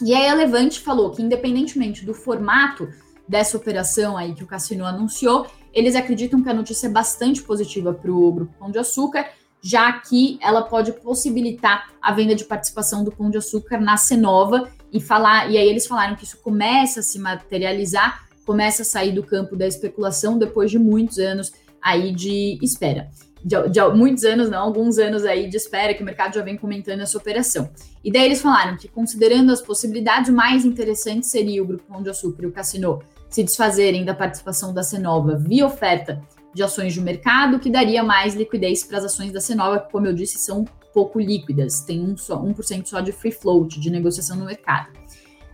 E 0.03 0.15
aí, 0.15 0.29
a 0.29 0.35
Levante 0.35 0.81
falou 0.81 1.11
que, 1.11 1.23
independentemente 1.23 2.05
do 2.05 2.13
formato 2.13 2.89
dessa 3.27 3.57
operação 3.57 4.17
aí 4.17 4.35
que 4.35 4.45
o 4.45 4.47
Cassino 4.47 4.85
anunciou, 4.85 5.47
eles 5.73 5.97
acreditam 5.97 6.43
que 6.43 6.49
a 6.51 6.55
notícia 6.55 6.87
é 6.87 6.91
bastante 6.91 7.43
positiva 7.43 7.95
para 7.95 8.11
o 8.11 8.33
Grupo 8.33 8.53
Pão 8.59 8.71
de 8.71 8.79
Açúcar, 8.79 9.29
já 9.63 9.93
que 9.93 10.39
ela 10.43 10.63
pode 10.63 10.93
possibilitar 10.93 11.91
a 12.03 12.13
venda 12.13 12.35
de 12.35 12.45
participação 12.45 13.05
do 13.05 13.13
Pão 13.13 13.31
de 13.31 13.39
Açúcar 13.39 13.79
na 13.79 13.97
Cenova 13.97 14.71
e 14.93 15.01
falar, 15.01 15.51
e 15.51 15.57
aí 15.57 15.69
eles 15.69 15.87
falaram 15.87 16.17
que 16.17 16.25
isso 16.25 16.39
começa 16.39 17.01
a 17.01 17.03
se 17.03 17.19
materializar, 17.19 18.27
começa 18.45 18.83
a 18.83 18.85
sair 18.85 19.13
do 19.13 19.23
campo 19.23 19.55
da 19.55 19.67
especulação 19.67 20.37
depois 20.37 20.71
de 20.71 20.79
muitos 20.79 21.19
anos 21.19 21.53
aí 21.83 22.13
de 22.13 22.59
espera. 22.63 23.09
De, 23.43 23.57
de, 23.69 23.81
muitos 23.95 24.25
anos, 24.25 24.51
não, 24.51 24.63
alguns 24.63 24.99
anos 24.99 25.25
aí 25.25 25.49
de 25.49 25.57
espera, 25.57 25.95
que 25.95 26.03
o 26.03 26.05
mercado 26.05 26.35
já 26.35 26.43
vem 26.43 26.57
comentando 26.57 27.01
essa 27.01 27.17
operação. 27.17 27.71
E 28.05 28.13
daí 28.13 28.27
eles 28.27 28.43
falaram 28.43 28.77
que, 28.77 28.87
considerando 28.87 29.51
as 29.51 29.63
possibilidades, 29.63 30.31
mais 30.31 30.65
interessante 30.65 31.27
seria 31.27 31.63
o 31.63 31.67
Grupo 31.67 31.85
Pão 31.85 32.03
de 32.03 32.11
Açúcar 32.11 32.43
e 32.43 32.47
o 32.47 32.53
Cassino 32.53 33.03
se 33.31 33.43
desfazerem 33.43 34.05
da 34.05 34.15
participação 34.15 34.75
da 34.75 34.83
Cenova 34.83 35.37
via 35.37 35.67
oferta 35.67 36.23
de 36.53 36.63
ações 36.63 36.93
de 36.93 37.01
mercado, 37.01 37.61
que 37.61 37.71
daria 37.71 38.03
mais 38.03 38.35
liquidez 38.35 38.85
para 38.85 38.99
as 38.99 39.05
ações 39.05 39.33
da 39.33 39.41
Cenova, 39.41 39.81
que, 39.81 39.91
como 39.91 40.07
eu 40.07 40.13
disse, 40.13 40.39
são 40.39 40.65
pouco 40.93 41.21
líquidas, 41.21 41.81
tem 41.81 42.01
um 42.01 42.17
só, 42.17 42.43
1% 42.43 42.87
só 42.87 43.01
de 43.01 43.13
free 43.13 43.31
float, 43.31 43.79
de 43.79 43.91
negociação 43.91 44.37
no 44.37 44.45
mercado. 44.45 44.89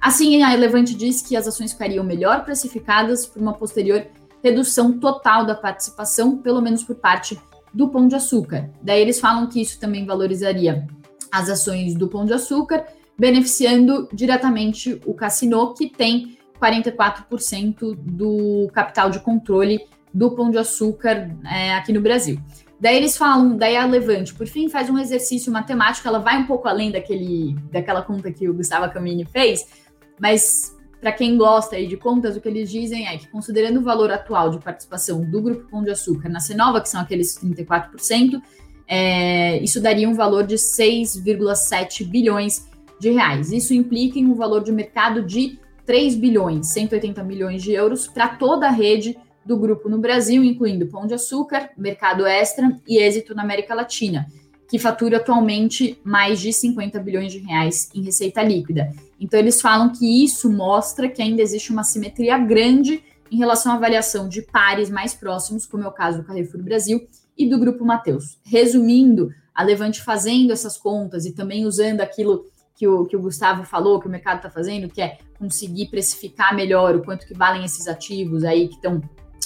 Assim, 0.01 0.43
a 0.43 0.55
Elevante 0.55 0.95
diz 0.95 1.21
que 1.21 1.37
as 1.37 1.47
ações 1.47 1.73
ficariam 1.73 2.05
melhor 2.05 2.45
precificadas 2.45 3.27
por 3.27 3.41
uma 3.43 3.53
posterior 3.53 4.07
redução 4.47 4.99
total 4.99 5.45
da 5.45 5.55
participação, 5.55 6.39
pelo 6.39 6.63
menos 6.63 6.85
por 6.85 6.95
parte 6.95 7.39
do 7.75 7.89
Pão 7.89 8.07
de 8.07 8.15
Açúcar. 8.15 8.71
Daí 8.81 9.01
eles 9.01 9.19
falam 9.19 9.49
que 9.49 9.61
isso 9.61 9.79
também 9.81 10.07
valorizaria 10.07 10.87
as 11.31 11.51
ações 11.51 11.95
do 11.95 12.09
Pão 12.09 12.25
de 12.25 12.33
Açúcar, 12.33 12.87
beneficiando 13.19 14.09
diretamente 14.13 15.01
o 15.05 15.13
Cassino, 15.15 15.75
que 15.75 15.89
tem 15.89 16.39
44% 16.63 17.97
do 17.97 18.71
capital 18.73 19.11
de 19.11 19.19
controle 19.21 19.81
do 20.15 20.31
Pão 20.31 20.51
de 20.51 20.59
Açúcar 20.59 21.31
é, 21.45 21.75
aqui 21.75 21.93
no 21.93 22.01
Brasil. 22.01 22.41
Daí 22.81 22.97
eles 22.97 23.17
falam, 23.17 23.57
daí 23.57 23.77
a 23.77 23.85
Levante, 23.85 24.35
por 24.35 24.47
fim, 24.47 24.69
faz 24.69 24.89
um 24.89 24.99
exercício 24.99 25.51
matemático, 25.51 26.07
ela 26.07 26.19
vai 26.19 26.39
um 26.39 26.47
pouco 26.47 26.69
além 26.69 26.93
daquele, 26.93 27.57
daquela 27.73 28.03
conta 28.03 28.31
que 28.31 28.49
o 28.49 28.55
Gustavo 28.55 28.93
Camini 28.93 29.25
fez, 29.25 29.67
mas 30.21 30.76
para 31.01 31.13
quem 31.13 31.37
gosta 31.37 31.77
aí 31.77 31.87
de 31.87 31.97
contas, 31.97 32.37
o 32.37 32.41
que 32.41 32.49
eles 32.49 32.71
dizem 32.71 33.07
é 33.07 33.17
que, 33.19 33.29
considerando 33.29 33.79
o 33.79 33.83
valor 33.83 34.11
atual 34.11 34.51
de 34.51 34.59
participação 34.59 35.23
do 35.23 35.43
Grupo 35.43 35.71
Pão 35.71 35.83
de 35.83 35.91
Açúcar 35.91 36.29
na 36.29 36.41
Cenova, 36.41 36.81
que 36.81 36.89
são 36.89 37.01
aqueles 37.01 37.39
34%, 37.39 38.41
é, 38.89 39.59
isso 39.59 39.81
daria 39.81 40.09
um 40.09 40.15
valor 40.15 40.47
de 40.47 40.57
6,7 40.57 42.05
bilhões 42.09 42.67
de 42.99 43.11
reais. 43.11 43.53
Isso 43.53 43.75
implica 43.75 44.19
em 44.19 44.27
um 44.27 44.35
valor 44.35 44.63
de 44.63 44.73
mercado 44.73 45.23
de 45.23 45.59
3 45.85 46.17
bilhões, 46.17 46.69
180 46.69 47.23
milhões 47.23 47.63
de 47.63 47.73
euros 47.73 48.07
para 48.07 48.29
toda 48.29 48.67
a 48.67 48.71
rede 48.71 49.17
do 49.45 49.57
grupo 49.57 49.89
no 49.89 49.99
Brasil, 49.99 50.43
incluindo 50.43 50.89
Pão 50.89 51.07
de 51.07 51.15
Açúcar, 51.15 51.71
Mercado 51.77 52.27
Extra 52.27 52.77
e 52.87 52.99
Êxito 52.99 53.35
na 53.35 53.43
América 53.43 53.75
Latina 53.75 54.27
que 54.69 54.79
fatura 54.79 55.19
atualmente 55.19 55.99
mais 56.05 56.41
de 56.41 56.53
50 56.53 56.99
bilhões 57.01 57.33
de 57.33 57.39
reais 57.39 57.89
em 57.95 58.03
receita 58.03 58.43
líquida. 58.43 58.93
Então, 59.21 59.39
eles 59.39 59.61
falam 59.61 59.93
que 59.93 60.25
isso 60.25 60.51
mostra 60.51 61.09
que 61.09 61.23
ainda 61.23 61.41
existe 61.41 61.73
uma 61.73 61.85
simetria 61.85 62.37
grande 62.39 63.03
em 63.31 63.37
relação 63.37 63.73
à 63.73 63.75
avaliação 63.77 64.29
de 64.29 64.43
pares 64.43 64.91
mais 64.91 65.15
próximos, 65.15 65.67
como 65.67 65.85
é 65.85 65.89
o 65.89 65.93
caso 65.93 66.19
do 66.19 66.25
Carrefour 66.25 66.63
Brasil 66.63 67.07
e 67.37 67.49
do 67.49 67.59
Grupo 67.59 67.85
Mateus. 67.85 68.39
Resumindo, 68.45 69.33
a 69.55 69.63
Levante 69.63 70.03
fazendo 70.03 70.53
essas 70.53 70.77
contas 70.77 71.25
e 71.25 71.33
também 71.33 71.65
usando 71.65 72.01
aquilo 72.01 72.45
que 72.75 72.87
o, 72.87 73.07
que 73.07 73.17
o 73.17 73.21
Gustavo 73.21 73.65
falou, 73.65 73.99
que 73.99 74.07
o 74.07 74.11
mercado 74.11 74.37
está 74.37 74.51
fazendo, 74.51 74.89
que 74.89 75.01
é 75.01 75.19
conseguir 75.39 75.87
precificar 75.87 76.55
melhor 76.55 76.95
o 76.95 77.03
quanto 77.03 77.27
que 77.27 77.35
valem 77.35 77.65
esses 77.65 77.89
ativos 77.89 78.45
aí 78.45 78.69
que 78.69 78.75
estão 78.75 79.01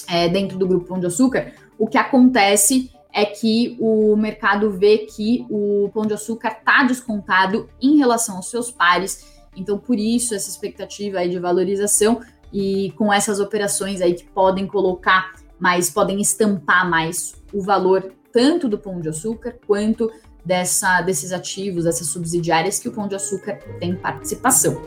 é, 0.07 0.27
dentro 0.27 0.57
do 0.57 0.67
Grupo 0.67 0.87
Pão 0.87 0.99
de 0.99 1.05
Açúcar, 1.05 1.53
o 1.79 1.87
que 1.87 1.97
acontece 1.97 2.91
é 3.13 3.25
que 3.25 3.77
o 3.79 4.15
mercado 4.15 4.71
vê 4.71 4.99
que 4.99 5.45
o 5.49 5.89
pão 5.93 6.05
de 6.05 6.13
açúcar 6.13 6.57
está 6.59 6.83
descontado 6.83 7.69
em 7.81 7.97
relação 7.97 8.37
aos 8.37 8.49
seus 8.49 8.71
pares. 8.71 9.41
Então, 9.55 9.77
por 9.77 9.97
isso, 9.97 10.33
essa 10.33 10.49
expectativa 10.49 11.19
aí 11.19 11.29
de 11.29 11.39
valorização 11.39 12.21
e 12.53 12.93
com 12.97 13.11
essas 13.11 13.39
operações 13.39 14.01
aí 14.01 14.13
que 14.13 14.23
podem 14.23 14.65
colocar 14.65 15.35
mais, 15.59 15.89
podem 15.89 16.19
estampar 16.21 16.89
mais 16.89 17.35
o 17.53 17.61
valor 17.61 18.13
tanto 18.31 18.67
do 18.67 18.77
pão 18.77 18.99
de 18.99 19.09
açúcar 19.09 19.57
quanto 19.67 20.09
dessa, 20.43 21.01
desses 21.01 21.31
ativos, 21.31 21.83
dessas 21.83 22.07
subsidiárias 22.07 22.79
que 22.79 22.89
o 22.89 22.91
pão 22.91 23.07
de 23.07 23.15
açúcar 23.15 23.59
tem 23.79 23.95
participação. 23.95 24.81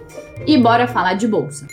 E 0.46 0.58
bora 0.58 0.88
falar 0.88 1.14
de 1.14 1.28
bolsa. 1.28 1.66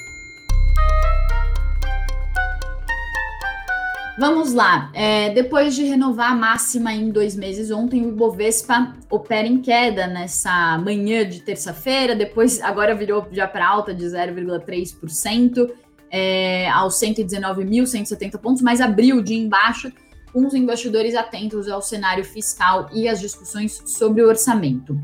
Vamos 4.19 4.53
lá. 4.53 4.91
É, 4.93 5.29
depois 5.29 5.73
de 5.73 5.83
renovar 5.83 6.31
a 6.31 6.35
máxima 6.35 6.93
em 6.93 7.09
dois 7.09 7.35
meses 7.35 7.71
ontem, 7.71 8.05
o 8.05 8.09
Ibovespa 8.09 8.93
opera 9.09 9.47
em 9.47 9.61
queda 9.61 10.05
nessa 10.07 10.77
manhã 10.77 11.27
de 11.27 11.41
terça-feira. 11.41 12.15
Depois, 12.15 12.61
agora 12.61 12.93
virou 12.93 13.25
já 13.31 13.47
para 13.47 13.67
alta 13.67 13.93
de 13.93 14.05
0,3%, 14.05 15.71
é, 16.09 16.69
aos 16.69 16.99
119.170 16.99 18.37
pontos, 18.37 18.61
mas 18.61 18.81
abriu 18.81 19.17
o 19.17 19.23
dia 19.23 19.37
embaixo 19.37 19.91
com 20.33 20.45
os 20.45 20.53
investidores 20.53 21.15
atentos 21.15 21.69
ao 21.69 21.81
cenário 21.81 22.23
fiscal 22.23 22.89
e 22.93 23.07
às 23.07 23.19
discussões 23.19 23.81
sobre 23.85 24.21
o 24.21 24.27
orçamento. 24.27 24.99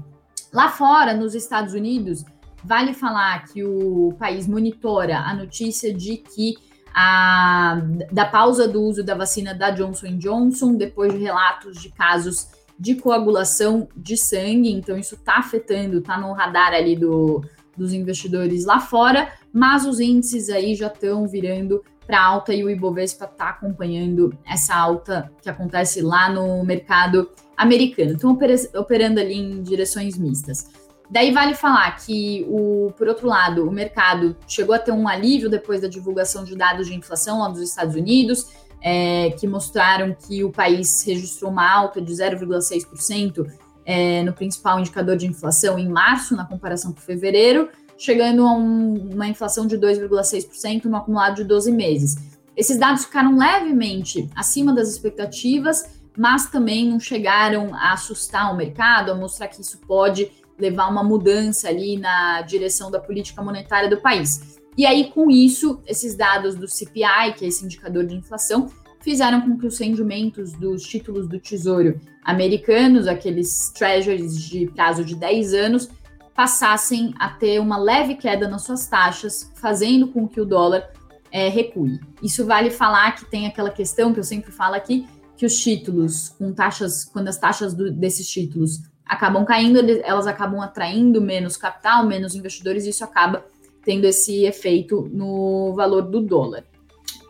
Lá 0.54 0.70
fora, 0.70 1.14
nos 1.14 1.34
Estados 1.34 1.74
Unidos, 1.74 2.26
vale 2.64 2.94
falar 2.94 3.46
que 3.46 3.64
o 3.64 4.14
país 4.20 4.48
monitora 4.48 5.20
a 5.20 5.34
notícia 5.34 5.94
de 5.94 6.18
que 6.18 6.56
a, 7.00 7.80
da 8.12 8.26
pausa 8.26 8.68
do 8.68 8.82
uso 8.82 9.04
da 9.04 9.14
vacina 9.14 9.54
da 9.54 9.70
Johnson 9.70 10.18
Johnson, 10.18 10.74
depois 10.74 11.14
de 11.14 11.20
relatos 11.20 11.80
de 11.80 11.92
casos 11.92 12.48
de 12.80 12.96
coagulação 12.96 13.88
de 13.96 14.18
sangue. 14.18 14.72
Então, 14.72 14.98
isso 14.98 15.14
está 15.14 15.38
afetando, 15.38 16.00
está 16.00 16.18
no 16.20 16.34
radar 16.34 16.74
ali 16.74 16.96
do, 16.96 17.44
dos 17.78 17.94
investidores 17.94 18.66
lá 18.66 18.80
fora, 18.80 19.32
mas 19.54 19.86
os 19.86 20.00
índices 20.00 20.50
aí 20.50 20.74
já 20.74 20.88
estão 20.88 21.28
virando 21.28 21.84
para 22.08 22.20
alta 22.20 22.52
e 22.52 22.64
o 22.64 22.70
Ibovespa 22.70 23.26
está 23.26 23.50
acompanhando 23.50 24.36
essa 24.44 24.76
alta 24.76 25.32
que 25.40 25.50
acontece 25.52 26.02
lá 26.02 26.32
no 26.32 26.64
mercado 26.64 27.30
americano. 27.56 28.14
Então, 28.14 28.36
operando 28.76 29.20
ali 29.20 29.36
em 29.36 29.62
direções 29.62 30.18
mistas. 30.18 30.87
Daí 31.10 31.32
vale 31.32 31.54
falar 31.54 31.96
que, 31.96 32.46
o, 32.50 32.92
por 32.98 33.08
outro 33.08 33.28
lado, 33.28 33.68
o 33.68 33.72
mercado 33.72 34.36
chegou 34.48 34.76
a 34.76 34.80
ter 34.80 34.92
um 34.92 35.08
alívio 35.08 35.50
depois 35.50 35.82
da 35.82 35.88
divulgação 35.88 36.44
de 36.44 36.56
dados 36.56 36.88
de 36.88 36.94
inflação 36.94 37.40
lá 37.40 37.48
dos 37.48 37.62
Estados 37.62 37.96
Unidos, 37.96 38.48
é, 38.82 39.32
que 39.32 39.48
mostraram 39.48 40.14
que 40.14 40.44
o 40.44 40.52
país 40.52 41.02
registrou 41.04 41.50
uma 41.50 41.70
alta 41.70 42.02
de 42.02 42.12
0,6% 42.12 43.50
é, 43.86 44.22
no 44.24 44.34
principal 44.34 44.80
indicador 44.80 45.16
de 45.16 45.26
inflação 45.26 45.80
em 45.80 45.88
março, 45.88 46.36
na 46.36 46.46
comparação 46.46 46.92
com 46.92 47.00
fevereiro, 47.00 47.70
chegando 47.98 48.46
a 48.46 48.54
um, 48.54 49.14
uma 49.14 49.28
inflação 49.28 49.66
de 49.66 49.78
2,6% 49.78 50.86
no 50.86 50.98
acumulado 50.98 51.38
de 51.38 51.46
12 51.46 51.72
meses. 51.72 52.38
Esses 52.56 52.78
dados 52.78 53.06
ficaram 53.06 53.38
levemente 53.38 54.30
acima 54.36 54.74
das 54.74 54.90
expectativas, 54.90 55.98
mas 56.18 56.50
também 56.50 56.90
não 56.90 57.00
chegaram 57.00 57.74
a 57.74 57.94
assustar 57.94 58.52
o 58.52 58.58
mercado, 58.58 59.12
a 59.12 59.16
mostrar 59.16 59.48
que 59.48 59.62
isso 59.62 59.80
pode 59.88 60.32
levar 60.60 60.90
uma 60.90 61.04
mudança 61.04 61.70
ali 61.70 61.98
na 61.98 62.42
direção 62.42 62.90
da 62.90 63.00
política 63.00 63.42
monetária 63.44 63.90
do 63.90 64.02
país. 64.02 64.58
E 64.78 64.86
aí, 64.86 65.12
com 65.12 65.30
isso, 65.30 65.82
esses 65.88 66.16
dados 66.16 66.56
do 66.56 66.68
CPI, 66.68 67.34
que 67.36 67.46
é 67.46 67.48
esse 67.48 67.66
indicador 67.66 68.06
de 68.06 68.16
inflação, 68.16 68.68
fizeram 69.00 69.42
com 69.42 69.58
que 69.58 69.66
os 69.66 69.78
rendimentos 69.80 70.54
dos 70.54 70.84
títulos 70.84 71.28
do 71.28 71.40
Tesouro 71.40 72.00
americanos, 72.24 73.08
aqueles 73.08 73.70
treasuries 73.70 74.42
de 74.42 74.68
prazo 74.68 75.04
de 75.04 75.16
10 75.16 75.54
anos, 75.54 75.90
passassem 76.36 77.14
a 77.18 77.30
ter 77.30 77.60
uma 77.60 77.78
leve 77.78 78.16
queda 78.16 78.48
nas 78.48 78.64
suas 78.64 78.86
taxas, 78.86 79.52
fazendo 79.56 80.10
com 80.10 80.28
que 80.28 80.40
o 80.40 80.46
dólar 80.46 80.92
é, 81.32 81.50
recue. 81.50 82.00
Isso 82.22 82.46
vale 82.46 82.70
falar 82.70 83.14
que 83.14 83.26
tem 83.26 83.48
aquela 83.48 83.72
questão 83.72 84.14
que 84.14 84.20
eu 84.20 84.24
sempre 84.24 84.52
falo 84.52 84.76
aqui, 84.76 85.08
que 85.36 85.46
os 85.46 85.58
títulos 85.60 86.30
com 86.30 86.54
taxas, 86.54 87.06
quando 87.06 87.28
as 87.28 87.38
taxas 87.38 87.74
do, 87.74 87.92
desses 87.92 88.28
títulos 88.30 88.82
acabam 89.08 89.46
caindo, 89.46 89.80
elas 90.04 90.28
acabam 90.28 90.62
atraindo 90.62 91.22
menos 91.22 91.58
capital, 91.58 92.06
menos 92.06 92.36
investidores, 92.36 92.86
e 92.86 92.90
isso 92.90 93.04
acaba 93.04 93.46
tendo 93.84 94.06
esse 94.06 94.44
efeito 94.46 95.10
no 95.14 95.74
valor 95.74 96.02
do 96.02 96.22
dólar. 96.22 96.66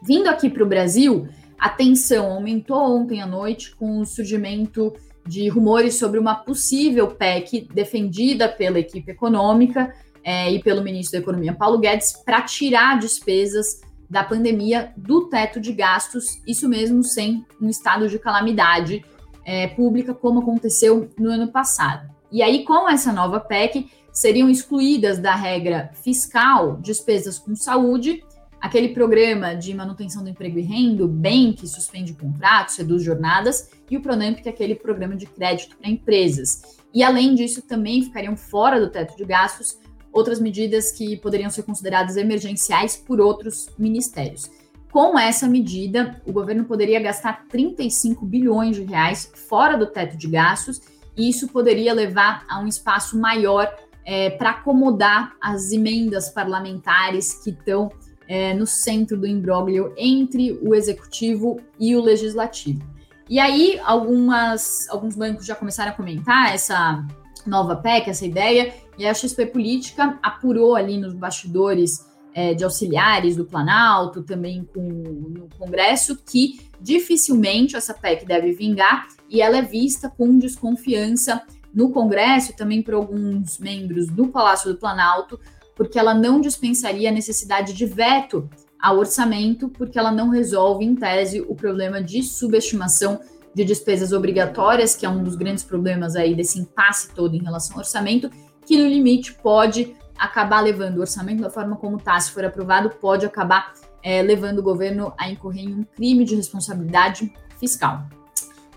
Vindo 0.02 0.28
aqui 0.28 0.50
para 0.50 0.64
o 0.64 0.68
Brasil, 0.68 1.28
a 1.58 1.70
tensão 1.70 2.32
aumentou 2.32 2.78
ontem 2.78 3.22
à 3.22 3.28
noite 3.28 3.76
com 3.76 4.00
o 4.00 4.06
surgimento 4.06 4.94
de 5.26 5.50
rumores 5.50 5.96
sobre 5.96 6.20
uma 6.20 6.36
possível 6.36 7.08
PEC 7.08 7.68
defendida 7.74 8.48
pela 8.48 8.80
equipe 8.80 9.12
econômica 9.12 9.94
é, 10.24 10.52
e 10.52 10.62
pelo 10.62 10.82
ministro 10.82 11.20
da 11.20 11.24
Economia 11.24 11.54
Paulo 11.54 11.80
Guedes 11.80 12.14
para 12.26 12.42
tirar 12.42 12.98
despesas 12.98 13.82
da 14.10 14.24
pandemia 14.24 14.94
do 14.96 15.28
teto 15.28 15.60
de 15.60 15.74
gastos, 15.74 16.42
isso 16.48 16.70
mesmo 16.70 17.04
sem 17.04 17.46
um 17.62 17.70
estado 17.70 18.08
de 18.08 18.18
calamidade 18.18 19.04
é, 19.48 19.66
pública, 19.68 20.14
como 20.14 20.42
aconteceu 20.42 21.10
no 21.18 21.30
ano 21.30 21.48
passado. 21.48 22.14
E 22.30 22.44
aí, 22.44 22.66
com 22.66 22.90
essa 22.90 23.14
nova 23.14 23.40
PEC, 23.40 23.90
seriam 24.12 24.50
excluídas 24.50 25.18
da 25.18 25.34
regra 25.34 25.90
fiscal 26.04 26.78
despesas 26.82 27.40
com 27.40 27.56
saúde, 27.56 28.26
aquele 28.60 28.90
programa 28.90 29.56
de 29.56 29.74
manutenção 29.74 30.22
do 30.22 30.30
emprego 30.30 30.60
e 30.60 30.64
renda, 30.64 31.06
o 31.06 31.08
BEM, 31.08 31.54
que 31.54 31.66
suspende 31.66 32.14
contratos, 32.14 32.76
reduz 32.76 33.02
jornadas, 33.02 33.70
e 33.90 33.96
o 33.96 34.02
PRONAMP, 34.02 34.42
que 34.42 34.50
é 34.50 34.52
aquele 34.52 34.76
programa 34.76 35.16
de 35.16 35.26
crédito 35.26 35.78
para 35.78 35.90
empresas. 35.90 36.78
E 36.94 37.02
além 37.02 37.34
disso, 37.34 37.62
também 37.62 38.04
ficariam 38.04 38.36
fora 38.36 38.82
do 38.82 38.90
teto 38.90 39.16
de 39.16 39.24
gastos 39.24 39.80
outras 40.12 40.42
medidas 40.42 40.92
que 40.92 41.16
poderiam 41.18 41.50
ser 41.50 41.64
consideradas 41.64 42.18
emergenciais 42.18 42.98
por 42.98 43.22
outros 43.22 43.70
ministérios. 43.78 44.50
Com 44.92 45.20
essa 45.20 45.48
medida, 45.48 46.22
o 46.26 46.32
governo 46.32 46.66
poderia 46.66 47.00
gastar 47.00 47.46
35 47.50 48.26
bilhões 48.26 48.76
de 48.76 48.84
reais 48.84 49.32
fora 49.48 49.78
do 49.78 49.86
teto 49.86 50.18
de 50.18 50.28
gastos, 50.28 50.82
e 51.16 51.30
isso 51.30 51.48
poderia 51.50 51.94
levar 51.94 52.46
a 52.48 52.60
um 52.60 52.68
espaço 52.68 53.20
maior 53.20 53.72
é, 54.06 54.30
para 54.30 54.52
acomodar 54.52 55.36
as 55.42 55.72
emendas 55.72 56.30
parlamentares 56.30 57.44
que 57.44 57.50
estão 57.50 57.92
é, 58.28 58.54
no 58.54 58.66
centro 58.66 59.18
do 59.18 59.28
imbróglio 59.28 59.94
entre 59.98 60.54
o 60.62 60.74
executivo 60.74 61.60
e 61.80 61.96
o 61.96 62.02
legislativo. 62.02 62.82
E 63.30 63.40
aí, 63.40 63.80
algumas, 63.84 64.88
alguns 64.90 65.16
bancos 65.16 65.46
já 65.46 65.56
começaram 65.56 65.92
a 65.92 65.96
comentar 65.96 66.54
essa 66.54 67.06
nova 67.46 67.76
PEC, 67.76 68.10
essa 68.10 68.26
ideia, 68.26 68.74
e 68.98 69.06
a 69.06 69.14
XP 69.14 69.48
Política 69.48 70.18
apurou 70.24 70.76
ali 70.76 70.98
nos 70.98 71.14
bastidores 71.14 72.07
é, 72.38 72.54
de 72.54 72.64
auxiliares 72.64 73.36
do 73.36 73.46
Planalto, 73.46 74.22
também 74.22 74.64
com, 74.64 74.80
no 74.80 75.50
Congresso, 75.58 76.16
que 76.24 76.60
dificilmente 76.80 77.76
essa 77.76 77.96
PEC 77.96 78.28
deve 78.28 78.52
vingar 78.52 79.08
e 79.28 79.42
ela 79.42 79.58
é 79.58 79.62
vista 79.64 80.08
com 80.08 80.38
desconfiança 80.38 81.42
no 81.74 81.90
Congresso 81.90 82.52
e 82.52 82.56
também 82.56 82.84
por 82.84 82.94
alguns 82.94 83.58
membros 83.58 84.06
do 84.10 84.28
Palácio 84.28 84.72
do 84.72 84.78
Planalto, 84.78 85.40
porque 85.76 85.98
ela 85.98 86.14
não 86.14 86.40
dispensaria 86.40 87.10
a 87.10 87.12
necessidade 87.12 87.74
de 87.74 87.88
veto 87.88 88.48
ao 88.80 89.00
orçamento, 89.00 89.68
porque 89.70 89.98
ela 89.98 90.12
não 90.12 90.30
resolve, 90.30 90.86
em 90.86 90.94
tese, 90.94 91.42
o 91.42 91.56
problema 91.56 92.04
de 92.04 92.22
subestimação 92.22 93.20
de 93.52 93.66
despesas 93.66 94.14
obrigatórias, 94.14 94.96
que 94.96 95.08
é 95.08 95.10
um 95.10 95.24
dos 95.24 95.36
grandes 95.36 95.64
problemas 95.64 96.16
aí 96.16 96.36
desse 96.36 96.60
impasse 96.60 97.12
todo 97.16 97.36
em 97.36 97.42
relação 97.42 97.78
ao 97.78 97.80
orçamento, 97.80 98.30
que 98.64 98.78
no 98.78 98.88
limite 98.88 99.34
pode 99.34 99.96
acabar 100.18 100.62
levando 100.62 100.98
o 100.98 101.02
orçamento 101.02 101.42
da 101.42 101.50
forma 101.50 101.76
como 101.76 101.98
está, 101.98 102.20
se 102.20 102.32
for 102.32 102.44
aprovado, 102.46 102.90
pode 102.90 103.26
acabar 103.26 103.74
é, 104.04 104.22
levando 104.22 104.60
o 104.60 104.64
governo 104.64 105.14
a 105.18 105.30
incorrer 105.30 105.66
em 105.66 105.74
um 105.74 105.84
crime 105.84 106.24
de 106.24 106.36
responsabilidade 106.36 107.34
fiscal. 107.60 108.06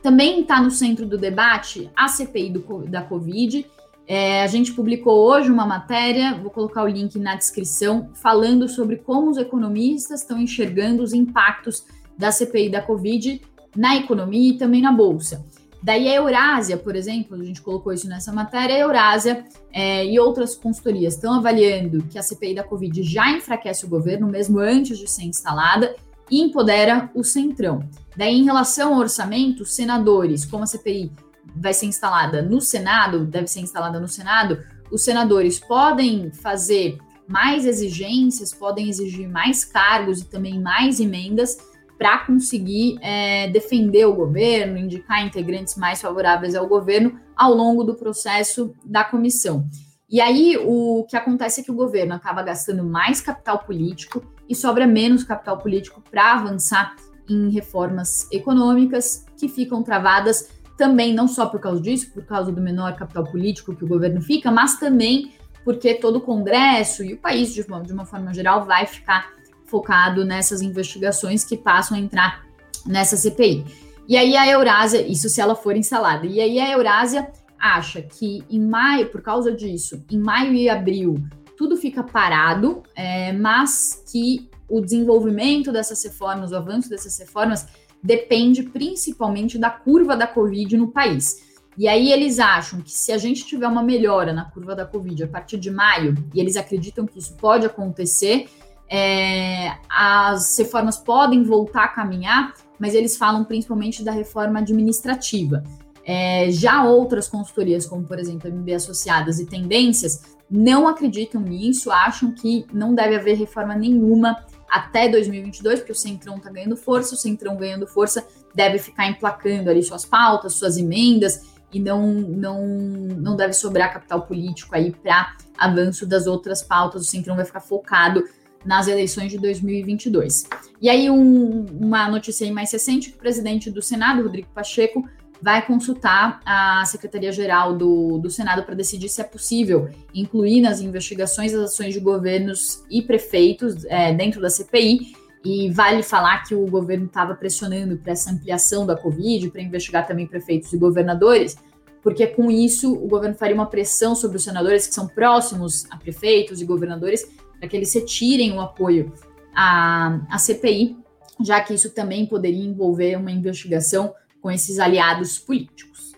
Também 0.03 0.41
está 0.41 0.61
no 0.63 0.71
centro 0.71 1.07
do 1.07 1.19
debate 1.19 1.91
a 1.95 2.09
CPI 2.09 2.51
do, 2.51 2.87
da 2.89 3.03
Covid. 3.03 3.67
É, 4.07 4.43
a 4.43 4.47
gente 4.47 4.73
publicou 4.73 5.19
hoje 5.19 5.51
uma 5.51 5.67
matéria, 5.67 6.35
vou 6.35 6.51
colocar 6.51 6.83
o 6.83 6.89
link 6.89 7.19
na 7.19 7.37
descrição, 7.37 8.11
falando 8.15 8.69
sobre 8.69 8.97
como 8.97 9.31
os 9.31 9.37
economistas 9.37 10.23
estão 10.23 10.41
enxergando 10.41 11.03
os 11.03 11.13
impactos 11.13 11.85
da 12.19 12.33
CPI 12.33 12.71
da 12.71 12.83
Covid 12.83 13.41
na 13.77 13.97
economia 13.97 14.51
e 14.51 14.59
também 14.59 14.83
na 14.83 14.91
Bolsa. 14.91 15.47
Daí 15.83 16.09
a 16.09 16.17
Eurásia, 16.17 16.77
por 16.77 16.95
exemplo, 16.95 17.41
a 17.41 17.45
gente 17.45 17.63
colocou 17.63 17.93
isso 17.93 18.07
nessa 18.07 18.33
matéria, 18.33 18.77
a 18.77 18.79
Eurásia 18.79 19.45
é, 19.73 20.05
e 20.05 20.19
outras 20.21 20.55
consultorias 20.55 21.15
estão 21.15 21.35
avaliando 21.35 22.05
que 22.05 22.19
a 22.19 22.23
CPI 22.23 22.55
da 22.55 22.63
Covid 22.63 23.03
já 23.03 23.31
enfraquece 23.31 23.87
o 23.87 23.89
governo, 23.89 24.27
mesmo 24.27 24.59
antes 24.59 24.99
de 24.99 25.09
ser 25.09 25.23
instalada, 25.23 25.97
e 26.31 26.43
empodera 26.43 27.11
o 27.15 27.25
Centrão. 27.25 27.83
Daí, 28.17 28.39
em 28.39 28.45
relação 28.45 28.95
ao 28.95 29.01
orçamento, 29.01 29.65
senadores, 29.65 30.45
como 30.45 30.65
a 30.65 30.67
CPI 30.67 31.11
vai 31.57 31.73
ser 31.73 31.87
instalada 31.87 32.43
no 32.43 32.61
Senado, 32.61 33.25
deve 33.25 33.49
ser 33.49 33.61
instalada 33.61 33.99
no 33.99 34.07
Senado, 34.07 34.63
os 34.91 35.03
senadores 35.03 35.59
podem 35.59 36.31
fazer 36.31 36.99
mais 37.27 37.65
exigências, 37.65 38.53
podem 38.53 38.89
exigir 38.89 39.29
mais 39.29 39.65
cargos 39.65 40.21
e 40.21 40.25
também 40.25 40.61
mais 40.61 41.01
emendas 41.01 41.57
para 42.01 42.25
conseguir 42.25 42.99
é, 43.03 43.51
defender 43.51 44.07
o 44.07 44.15
governo, 44.15 44.79
indicar 44.79 45.23
integrantes 45.23 45.77
mais 45.77 46.01
favoráveis 46.01 46.55
ao 46.55 46.67
governo 46.67 47.21
ao 47.37 47.53
longo 47.53 47.85
do 47.85 47.95
processo 47.95 48.75
da 48.83 49.05
comissão. 49.05 49.69
E 50.09 50.19
aí 50.19 50.57
o 50.57 51.05
que 51.07 51.15
acontece 51.15 51.61
é 51.61 51.63
que 51.65 51.71
o 51.71 51.75
governo 51.75 52.15
acaba 52.15 52.43
gastando 52.43 52.83
mais 52.83 53.21
capital 53.21 53.59
político 53.59 54.25
e 54.49 54.55
sobra 54.55 54.87
menos 54.87 55.25
capital 55.25 55.59
político 55.59 56.03
para 56.11 56.33
avançar 56.33 56.97
em 57.29 57.51
reformas 57.51 58.27
econômicas 58.33 59.27
que 59.39 59.47
ficam 59.47 59.83
travadas 59.83 60.49
também 60.79 61.13
não 61.13 61.29
só 61.29 61.45
por 61.45 61.61
causa 61.61 61.83
disso, 61.83 62.11
por 62.15 62.25
causa 62.25 62.51
do 62.51 62.63
menor 62.63 62.97
capital 62.97 63.25
político 63.25 63.77
que 63.77 63.85
o 63.85 63.89
governo 63.89 64.23
fica, 64.23 64.51
mas 64.51 64.81
também 64.81 65.35
porque 65.67 65.93
todo 65.93 66.17
o 66.17 66.21
Congresso 66.23 67.05
e 67.05 67.13
o 67.13 67.19
país, 67.19 67.53
de 67.53 67.61
uma, 67.61 67.83
de 67.83 67.93
uma 67.93 68.07
forma 68.07 68.33
geral, 68.33 68.65
vai 68.65 68.87
ficar 68.87 69.39
focado 69.71 70.25
nessas 70.25 70.61
investigações 70.61 71.45
que 71.45 71.57
passam 71.57 71.97
a 71.97 72.01
entrar 72.01 72.45
nessa 72.85 73.17
CPI. 73.17 73.65
E 74.09 74.17
aí 74.17 74.37
a 74.37 74.47
Eurásia, 74.49 75.07
isso 75.07 75.29
se 75.29 75.41
ela 75.41 75.55
for 75.55 75.77
instalada, 75.77 76.27
e 76.27 76.41
aí 76.41 76.59
a 76.59 76.71
Eurásia 76.73 77.31
acha 77.59 78.03
que 78.03 78.43
em 78.51 78.61
maio, 78.61 79.11
por 79.11 79.23
causa 79.23 79.53
disso, 79.53 80.05
em 80.11 80.19
maio 80.19 80.53
e 80.53 80.69
abril, 80.69 81.23
tudo 81.57 81.77
fica 81.77 82.03
parado, 82.03 82.83
é, 82.97 83.33
mas 83.33 84.03
que 84.11 84.49
o 84.69 84.81
desenvolvimento 84.81 85.71
dessas 85.71 86.03
reformas, 86.03 86.53
o 86.53 86.57
avanço 86.57 86.89
dessas 86.89 87.17
reformas, 87.19 87.67
depende 88.03 88.63
principalmente 88.63 89.59
da 89.59 89.71
curva 89.71 90.17
da 90.17 90.27
Covid 90.27 90.77
no 90.77 90.89
país. 90.89 91.51
E 91.77 91.87
aí 91.87 92.13
eles 92.13 92.39
acham 92.39 92.81
que 92.81 92.91
se 92.91 93.13
a 93.13 93.19
gente 93.19 93.45
tiver 93.45 93.69
uma 93.69 93.83
melhora 93.83 94.33
na 94.33 94.45
curva 94.45 94.75
da 94.75 94.87
Covid 94.87 95.25
a 95.25 95.29
partir 95.29 95.59
de 95.59 95.71
maio, 95.71 96.15
e 96.35 96.41
eles 96.41 96.57
acreditam 96.57 97.07
que 97.07 97.19
isso 97.19 97.35
pode 97.37 97.67
acontecer, 97.67 98.49
é, 98.91 99.77
as 99.89 100.59
reformas 100.59 100.97
podem 100.97 101.45
voltar 101.45 101.85
a 101.85 101.89
caminhar, 101.89 102.53
mas 102.77 102.93
eles 102.93 103.17
falam 103.17 103.45
principalmente 103.45 104.03
da 104.03 104.11
reforma 104.11 104.59
administrativa. 104.59 105.63
É, 106.05 106.51
já 106.51 106.83
outras 106.83 107.29
consultorias, 107.29 107.87
como 107.87 108.03
por 108.03 108.19
exemplo 108.19 108.51
MB 108.51 108.75
Associadas 108.75 109.39
e 109.39 109.47
Tendências, 109.47 110.37
não 110.51 110.89
acreditam 110.89 111.41
nisso, 111.41 111.93
acham 111.93 112.33
que 112.33 112.67
não 112.73 112.93
deve 112.93 113.15
haver 113.15 113.37
reforma 113.37 113.77
nenhuma 113.77 114.45
até 114.69 115.09
2022, 115.09 115.81
porque 115.81 115.93
o 115.93 115.97
Centrão 115.97 116.37
está 116.39 116.51
ganhando 116.51 116.77
força, 116.77 117.15
o 117.15 117.19
Centrão 117.19 117.57
ganhando 117.57 117.87
força 117.87 118.27
deve 118.53 118.79
ficar 118.79 119.07
emplacando 119.07 119.71
ali 119.71 119.83
suas 119.83 120.05
pautas, 120.05 120.55
suas 120.55 120.77
emendas, 120.77 121.49
e 121.73 121.79
não, 121.79 122.13
não, 122.13 122.67
não 122.67 123.37
deve 123.37 123.53
sobrar 123.53 123.93
capital 123.93 124.23
político 124.23 124.75
aí 124.75 124.91
para 124.91 125.37
avanço 125.57 126.05
das 126.05 126.27
outras 126.27 126.63
pautas, 126.63 127.03
o 127.03 127.05
Centrão 127.05 127.37
vai 127.37 127.45
ficar 127.45 127.61
focado 127.61 128.25
nas 128.65 128.89
eleições 128.89 129.31
de 129.31 129.39
2022. 129.39 130.49
E 130.81 130.89
aí, 130.89 131.11
um, 131.11 131.67
uma 131.81 132.09
notícia 132.09 132.51
mais 132.53 132.73
recente: 132.73 133.11
o 133.11 133.19
presidente 133.19 133.71
do 133.71 133.83
Senado, 133.83 134.23
Rodrigo 134.23 134.49
Pacheco, 134.55 135.05
vai 135.43 135.65
consultar 135.65 136.41
a 136.45 136.85
Secretaria-Geral 136.85 137.77
do, 137.77 138.19
do 138.19 138.31
Senado 138.31 138.63
para 138.63 138.75
decidir 138.75 139.09
se 139.09 139.21
é 139.21 139.25
possível 139.25 139.89
incluir 140.15 140.61
nas 140.61 140.81
investigações 140.81 141.55
as 141.55 141.61
ações 141.61 141.95
de 141.95 142.01
governos 142.01 142.85
e 142.91 143.01
prefeitos 143.03 143.85
é, 143.87 144.13
dentro 144.13 144.41
da 144.41 144.51
CPI. 144.51 145.19
E 145.43 145.71
vale 145.71 146.03
falar 146.03 146.43
que 146.43 146.55
o 146.55 146.67
governo 146.67 147.07
estava 147.07 147.35
pressionando 147.35 147.97
para 147.97 148.13
essa 148.13 148.31
ampliação 148.31 148.85
da 148.85 148.95
Covid, 148.95 149.51
para 149.51 149.63
investigar 149.63 150.07
também 150.07 150.27
prefeitos 150.27 150.71
e 150.71 150.77
governadores, 150.77 151.57
porque 152.03 152.27
com 152.27 152.51
isso 152.51 152.93
o 152.93 153.09
governo 153.09 153.35
faria 153.35 153.55
uma 153.55 153.65
pressão 153.65 154.15
sobre 154.15 154.37
os 154.37 154.45
senadores 154.45 154.87
que 154.87 154.95
são 154.95 155.09
próximos 155.09 155.87
a 155.91 155.97
prefeitos 155.97 156.61
e 156.61 156.67
governadores 156.67 157.27
para 157.61 157.69
que 157.69 157.77
eles 157.77 157.95
retirem 157.95 158.53
o 158.53 158.61
apoio 158.61 159.13
à, 159.55 160.19
à 160.29 160.39
CPI, 160.39 160.97
já 161.41 161.61
que 161.61 161.73
isso 161.73 161.91
também 161.91 162.27
poderia 162.27 162.65
envolver 162.65 163.17
uma 163.17 163.31
investigação 163.31 164.13
com 164.41 164.51
esses 164.51 164.81
aliados 164.81 165.39
políticos. 165.39 166.13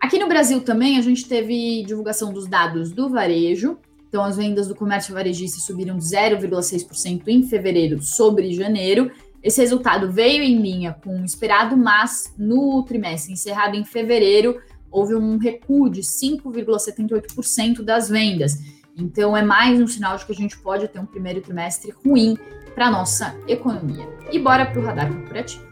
Aqui 0.00 0.18
no 0.18 0.28
Brasil 0.28 0.62
também 0.62 0.96
a 0.96 1.02
gente 1.02 1.28
teve 1.28 1.82
divulgação 1.84 2.32
dos 2.32 2.46
dados 2.46 2.92
do 2.92 3.10
varejo, 3.10 3.78
então, 4.08 4.24
as 4.24 4.36
vendas 4.36 4.66
do 4.66 4.74
comércio 4.74 5.12
varejista 5.12 5.60
subiram 5.60 5.98
0,6% 5.98 7.28
em 7.28 7.42
fevereiro 7.42 8.00
sobre 8.00 8.54
janeiro. 8.54 9.10
Esse 9.42 9.60
resultado 9.60 10.10
veio 10.10 10.42
em 10.42 10.58
linha 10.58 10.96
com 11.04 11.20
o 11.20 11.24
esperado, 11.24 11.76
mas 11.76 12.32
no 12.38 12.82
trimestre 12.84 13.34
encerrado 13.34 13.76
em 13.76 13.84
fevereiro, 13.84 14.58
houve 14.90 15.14
um 15.14 15.36
recuo 15.36 15.90
de 15.90 16.00
5,78% 16.00 17.82
das 17.82 18.08
vendas. 18.08 18.58
Então, 18.98 19.36
é 19.36 19.42
mais 19.42 19.78
um 19.78 19.86
sinal 19.86 20.16
de 20.16 20.24
que 20.24 20.32
a 20.32 20.34
gente 20.34 20.56
pode 20.56 20.88
ter 20.88 20.98
um 20.98 21.04
primeiro 21.04 21.42
trimestre 21.42 21.92
ruim 22.02 22.34
para 22.74 22.86
a 22.86 22.90
nossa 22.90 23.36
economia. 23.46 24.08
E 24.32 24.38
bora 24.38 24.64
para 24.64 24.80
o 24.80 24.82
radar 24.82 25.12
corporativo. 25.12 25.66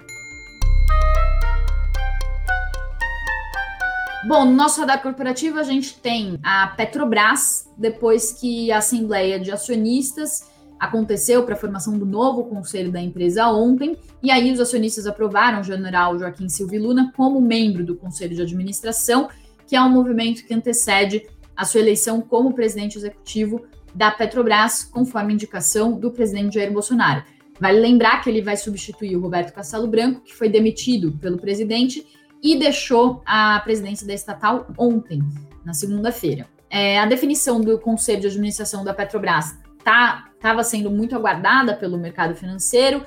Bom, 4.29 4.45
no 4.45 4.53
nosso 4.53 4.81
radar 4.81 5.03
corporativo 5.03 5.59
a 5.59 5.63
gente 5.63 5.99
tem 5.99 6.39
a 6.43 6.69
Petrobras, 6.69 7.71
depois 7.79 8.33
que 8.33 8.71
a 8.71 8.79
Assembleia 8.79 9.41
de 9.41 9.51
Acionistas 9.51 10.51
aconteceu 10.79 11.45
para 11.45 11.55
a 11.55 11.59
formação 11.59 11.97
do 11.97 12.05
novo 12.05 12.45
conselho 12.45 12.93
da 12.93 13.01
empresa 13.01 13.49
ontem, 13.49 13.97
e 14.23 14.31
aí 14.31 14.53
os 14.53 14.61
acionistas 14.61 15.07
aprovaram 15.07 15.61
o 15.61 15.65
general 15.65 16.19
Joaquim 16.19 16.51
Silva 16.51 16.77
Luna 16.77 17.11
como 17.17 17.41
membro 17.41 17.85
do 17.85 17.97
conselho 17.97 18.35
de 18.35 18.43
administração, 18.43 19.31
que 19.67 19.75
é 19.75 19.81
um 19.81 19.89
movimento 19.89 20.45
que 20.45 20.53
antecede 20.53 21.27
a 21.57 21.64
sua 21.64 21.81
eleição 21.81 22.21
como 22.21 22.55
presidente 22.55 22.99
executivo 22.99 23.67
da 23.95 24.11
Petrobras, 24.11 24.83
conforme 24.83 25.33
indicação 25.33 25.93
do 25.93 26.11
presidente 26.11 26.55
Jair 26.55 26.73
Bolsonaro. 26.73 27.23
Vale 27.61 27.79
lembrar 27.79 28.21
que 28.21 28.29
ele 28.29 28.43
vai 28.43 28.57
substituir 28.57 29.17
o 29.17 29.21
Roberto 29.21 29.53
Castelo 29.53 29.87
Branco, 29.87 30.21
que 30.23 30.35
foi 30.35 30.49
demitido 30.49 31.12
pelo 31.19 31.38
presidente 31.38 32.05
e 32.43 32.59
deixou 32.59 33.23
a 33.25 33.61
presidência 33.61 34.07
da 34.07 34.12
estatal 34.12 34.67
ontem, 34.77 35.23
na 35.64 35.73
segunda-feira. 35.73 36.47
É, 36.69 36.99
a 36.99 37.07
definição 37.07 37.61
do 37.61 37.79
Conselho 37.79 38.21
de 38.21 38.27
Administração 38.27 38.85
da 38.85 38.93
Petrobras 38.93 39.57
estava 39.79 40.25
tá, 40.40 40.62
sendo 40.62 40.90
muito 40.90 41.14
aguardada 41.14 41.77
pelo 41.77 41.97
mercado 41.97 42.35
financeiro 42.35 43.05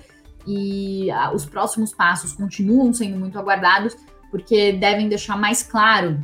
e 0.47 1.11
a, 1.11 1.33
os 1.33 1.45
próximos 1.45 1.93
passos 1.93 2.31
continuam 2.31 2.93
sendo 2.93 3.19
muito 3.19 3.37
aguardados, 3.37 3.95
porque 4.31 4.71
devem 4.71 5.09
deixar 5.09 5.37
mais 5.37 5.61
claro 5.61 6.17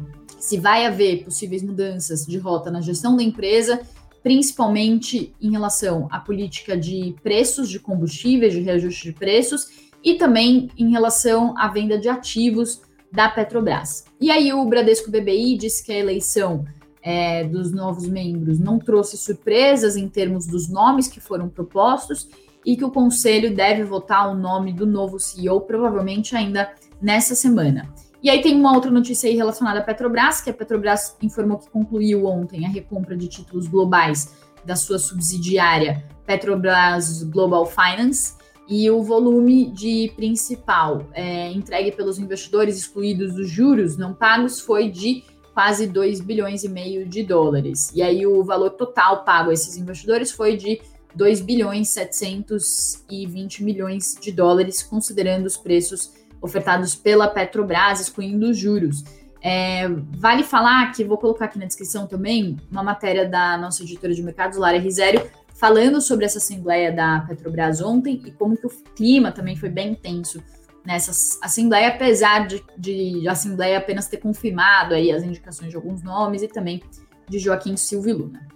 se 0.43 0.59
vai 0.59 0.85
haver 0.85 1.23
possíveis 1.23 1.63
mudanças 1.63 2.25
de 2.25 2.37
rota 2.37 2.69
na 2.69 2.81
gestão 2.81 3.15
da 3.15 3.23
empresa, 3.23 3.79
principalmente 4.21 5.33
em 5.41 5.51
relação 5.51 6.09
à 6.11 6.19
política 6.19 6.75
de 6.75 7.15
preços 7.23 7.69
de 7.69 7.79
combustíveis, 7.79 8.51
de 8.51 8.59
reajuste 8.59 9.03
de 9.03 9.13
preços, 9.13 9.69
e 10.03 10.15
também 10.15 10.69
em 10.77 10.91
relação 10.91 11.57
à 11.57 11.69
venda 11.69 11.97
de 11.97 12.09
ativos 12.09 12.81
da 13.09 13.29
Petrobras. 13.29 14.03
E 14.19 14.29
aí 14.29 14.51
o 14.51 14.65
Bradesco 14.65 15.09
BBI 15.09 15.57
disse 15.57 15.81
que 15.81 15.93
a 15.93 15.97
eleição 15.97 16.65
é, 17.01 17.45
dos 17.45 17.71
novos 17.71 18.05
membros 18.05 18.59
não 18.59 18.77
trouxe 18.77 19.15
surpresas 19.15 19.95
em 19.95 20.09
termos 20.09 20.45
dos 20.45 20.67
nomes 20.67 21.07
que 21.07 21.21
foram 21.21 21.47
propostos 21.47 22.27
e 22.65 22.75
que 22.75 22.83
o 22.83 22.91
conselho 22.91 23.55
deve 23.55 23.85
votar 23.85 24.29
o 24.29 24.35
nome 24.35 24.73
do 24.73 24.85
novo 24.85 25.17
CEO 25.21 25.61
provavelmente 25.61 26.35
ainda 26.35 26.69
nessa 27.01 27.33
semana. 27.33 27.89
E 28.23 28.29
aí 28.29 28.41
tem 28.41 28.55
uma 28.55 28.73
outra 28.73 28.89
notícia 28.89 29.29
aí 29.29 29.35
relacionada 29.35 29.79
à 29.79 29.83
Petrobras, 29.83 30.39
que 30.39 30.49
a 30.49 30.53
Petrobras 30.53 31.17
informou 31.21 31.57
que 31.57 31.69
concluiu 31.69 32.25
ontem 32.25 32.65
a 32.65 32.69
recompra 32.69 33.17
de 33.17 33.27
títulos 33.27 33.67
globais 33.67 34.33
da 34.63 34.77
sua 34.77 34.97
subsidiária 34.97 36.05
Petrobras 36.25 37.21
Global 37.23 37.65
Finance 37.65 38.35
e 38.69 38.89
o 38.89 39.03
volume 39.03 39.69
de 39.71 40.09
principal 40.15 41.05
é, 41.11 41.51
entregue 41.51 41.91
pelos 41.91 42.17
investidores 42.17 42.77
excluídos 42.77 43.33
dos 43.33 43.49
juros 43.49 43.97
não 43.97 44.13
pagos 44.13 44.61
foi 44.61 44.89
de 44.89 45.25
quase 45.53 45.85
2 45.85 46.21
bilhões 46.21 46.63
e 46.63 46.69
meio 46.69 47.05
de 47.05 47.23
dólares. 47.23 47.91
E 47.93 48.01
aí 48.01 48.25
o 48.25 48.41
valor 48.41 48.69
total 48.69 49.25
pago 49.25 49.49
a 49.49 49.53
esses 49.53 49.75
investidores 49.75 50.31
foi 50.31 50.55
de 50.55 50.81
2 51.13 51.41
bilhões 51.41 51.89
720 51.89 53.65
milhões 53.65 54.17
de 54.19 54.31
dólares, 54.31 54.81
considerando 54.81 55.45
os 55.45 55.57
preços 55.57 56.22
ofertados 56.43 56.93
pela 56.93 57.27
Petrobras, 57.27 58.01
excluindo 58.01 58.49
os 58.49 58.57
juros. 58.57 59.03
É, 59.41 59.87
vale 60.17 60.43
falar 60.43 60.91
que 60.91 61.03
vou 61.03 61.17
colocar 61.17 61.45
aqui 61.45 61.57
na 61.57 61.65
descrição 61.65 62.05
também 62.05 62.57
uma 62.69 62.83
matéria 62.83 63.27
da 63.27 63.57
nossa 63.57 63.81
editora 63.81 64.13
de 64.13 64.21
mercados, 64.21 64.57
Lara 64.57 64.77
Risério, 64.77 65.25
falando 65.55 66.01
sobre 66.01 66.25
essa 66.25 66.37
assembleia 66.37 66.91
da 66.91 67.21
Petrobras 67.27 67.81
ontem 67.81 68.21
e 68.25 68.31
como 68.31 68.57
que 68.57 68.67
o 68.67 68.69
clima 68.95 69.31
também 69.31 69.55
foi 69.55 69.69
bem 69.69 69.91
intenso 69.91 70.43
nessa 70.85 71.11
assembleia, 71.41 71.89
apesar 71.89 72.45
de, 72.45 72.61
de 72.77 73.25
a 73.27 73.31
assembleia 73.31 73.77
apenas 73.77 74.07
ter 74.07 74.17
confirmado 74.17 74.93
aí 74.93 75.11
as 75.11 75.23
indicações 75.23 75.69
de 75.69 75.77
alguns 75.77 76.03
nomes 76.03 76.41
e 76.41 76.47
também 76.49 76.83
de 77.29 77.39
Joaquim 77.39 77.77
Silva 77.77 78.09
e 78.09 78.13
Luna. 78.13 78.47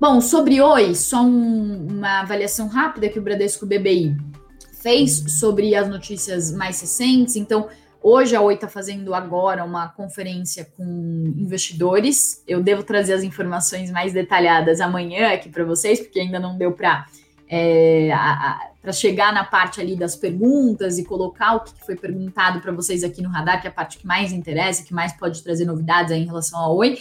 Bom, 0.00 0.20
sobre 0.20 0.60
Oi, 0.60 0.96
só 0.96 1.22
um, 1.22 1.86
uma 1.88 2.20
avaliação 2.20 2.66
rápida 2.66 3.08
que 3.08 3.20
o 3.20 3.22
Bradesco 3.22 3.64
BBI 3.64 4.16
fez 4.82 5.38
sobre 5.38 5.74
as 5.74 5.88
notícias 5.88 6.50
mais 6.50 6.80
recentes. 6.80 7.36
Então, 7.36 7.68
Hoje 8.04 8.34
a 8.34 8.40
Oi 8.40 8.54
está 8.54 8.66
fazendo 8.66 9.14
agora 9.14 9.64
uma 9.64 9.88
conferência 9.88 10.64
com 10.76 10.82
investidores. 11.36 12.42
Eu 12.48 12.60
devo 12.60 12.82
trazer 12.82 13.12
as 13.12 13.22
informações 13.22 13.92
mais 13.92 14.12
detalhadas 14.12 14.80
amanhã 14.80 15.32
aqui 15.32 15.48
para 15.48 15.64
vocês, 15.64 16.00
porque 16.00 16.18
ainda 16.18 16.40
não 16.40 16.58
deu 16.58 16.72
para 16.72 17.06
é, 17.48 18.10
para 18.80 18.92
chegar 18.92 19.32
na 19.32 19.44
parte 19.44 19.80
ali 19.80 19.94
das 19.94 20.16
perguntas 20.16 20.98
e 20.98 21.04
colocar 21.04 21.54
o 21.54 21.60
que 21.60 21.72
foi 21.86 21.94
perguntado 21.94 22.60
para 22.60 22.72
vocês 22.72 23.04
aqui 23.04 23.22
no 23.22 23.28
radar, 23.28 23.60
que 23.60 23.68
é 23.68 23.70
a 23.70 23.72
parte 23.72 23.98
que 23.98 24.06
mais 24.06 24.32
interessa, 24.32 24.82
que 24.82 24.92
mais 24.92 25.12
pode 25.12 25.40
trazer 25.40 25.64
novidades 25.64 26.10
em 26.10 26.24
relação 26.24 26.58
à 26.58 26.68
Oi. 26.72 26.98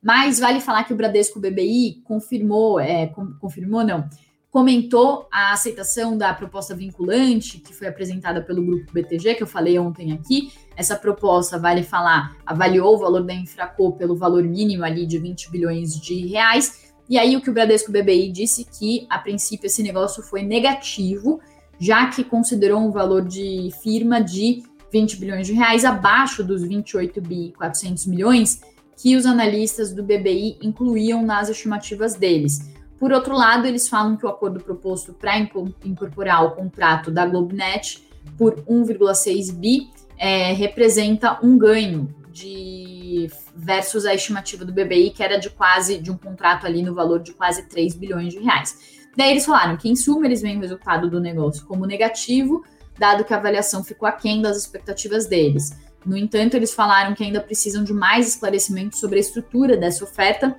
Mas 0.00 0.38
vale 0.38 0.60
falar 0.60 0.84
que 0.84 0.92
o 0.92 0.96
Bradesco 0.96 1.40
BBI 1.40 2.02
confirmou, 2.04 2.78
é, 2.78 3.10
confirmou 3.40 3.82
não, 3.82 4.08
comentou 4.54 5.26
a 5.32 5.52
aceitação 5.52 6.16
da 6.16 6.32
proposta 6.32 6.76
vinculante 6.76 7.58
que 7.58 7.74
foi 7.74 7.88
apresentada 7.88 8.40
pelo 8.40 8.64
grupo 8.64 8.92
BTG, 8.92 9.34
que 9.34 9.42
eu 9.42 9.48
falei 9.48 9.76
ontem 9.80 10.12
aqui. 10.12 10.52
Essa 10.76 10.94
proposta, 10.94 11.58
vale 11.58 11.82
falar, 11.82 12.36
avaliou 12.46 12.94
o 12.94 12.98
valor 12.98 13.24
da 13.24 13.34
Infraco 13.34 13.96
pelo 13.96 14.14
valor 14.14 14.44
mínimo 14.44 14.84
ali 14.84 15.06
de 15.06 15.18
20 15.18 15.50
bilhões 15.50 16.00
de 16.00 16.28
reais. 16.28 16.94
E 17.10 17.18
aí 17.18 17.34
o 17.34 17.42
que 17.42 17.50
o 17.50 17.52
Bradesco 17.52 17.90
BBI 17.90 18.30
disse 18.30 18.64
que, 18.64 19.08
a 19.10 19.18
princípio, 19.18 19.66
esse 19.66 19.82
negócio 19.82 20.22
foi 20.22 20.42
negativo, 20.44 21.40
já 21.80 22.06
que 22.06 22.22
considerou 22.22 22.78
um 22.78 22.92
valor 22.92 23.26
de 23.26 23.70
firma 23.82 24.20
de 24.22 24.62
20 24.92 25.16
bilhões 25.16 25.48
de 25.48 25.52
reais 25.52 25.84
abaixo 25.84 26.44
dos 26.44 26.62
28 26.62 27.20
bi 27.20 27.52
400 27.58 28.06
milhões 28.06 28.60
que 28.96 29.16
os 29.16 29.26
analistas 29.26 29.92
do 29.92 30.04
BBI 30.04 30.58
incluíam 30.62 31.22
nas 31.22 31.48
estimativas 31.48 32.14
deles. 32.14 32.72
Por 33.04 33.12
outro 33.12 33.36
lado, 33.36 33.66
eles 33.66 33.86
falam 33.86 34.16
que 34.16 34.24
o 34.24 34.30
acordo 34.30 34.60
proposto 34.60 35.12
para 35.12 35.36
incorporar 35.36 36.42
o 36.42 36.52
contrato 36.52 37.10
da 37.10 37.26
Globenet 37.26 38.02
por 38.38 38.54
1,6 38.64 39.52
bi 39.52 39.90
é, 40.16 40.54
representa 40.54 41.38
um 41.42 41.58
ganho 41.58 42.08
de 42.32 43.30
versus 43.54 44.06
a 44.06 44.14
estimativa 44.14 44.64
do 44.64 44.72
BBI, 44.72 45.10
que 45.10 45.22
era 45.22 45.36
de 45.36 45.50
quase 45.50 45.98
de 45.98 46.10
um 46.10 46.16
contrato 46.16 46.64
ali 46.64 46.80
no 46.80 46.94
valor 46.94 47.20
de 47.20 47.34
quase 47.34 47.68
3 47.68 47.94
bilhões 47.94 48.32
de 48.32 48.38
reais. 48.38 49.04
Daí 49.14 49.32
eles 49.32 49.44
falaram 49.44 49.76
que, 49.76 49.86
em 49.86 49.94
suma, 49.94 50.24
eles 50.24 50.40
veem 50.40 50.56
o 50.56 50.60
resultado 50.62 51.10
do 51.10 51.20
negócio 51.20 51.66
como 51.66 51.84
negativo, 51.84 52.64
dado 52.98 53.22
que 53.22 53.34
a 53.34 53.36
avaliação 53.36 53.84
ficou 53.84 54.08
aquém 54.08 54.40
das 54.40 54.56
expectativas 54.56 55.26
deles. 55.26 55.76
No 56.06 56.16
entanto, 56.16 56.54
eles 56.54 56.72
falaram 56.72 57.14
que 57.14 57.22
ainda 57.22 57.42
precisam 57.42 57.84
de 57.84 57.92
mais 57.92 58.28
esclarecimentos 58.28 58.98
sobre 58.98 59.18
a 59.18 59.20
estrutura 59.20 59.76
dessa 59.76 60.04
oferta 60.04 60.58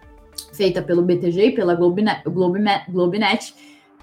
feita 0.55 0.81
pelo 0.81 1.01
BTG 1.01 1.47
e 1.47 1.51
pela 1.51 1.75
Globinet, 1.75 3.53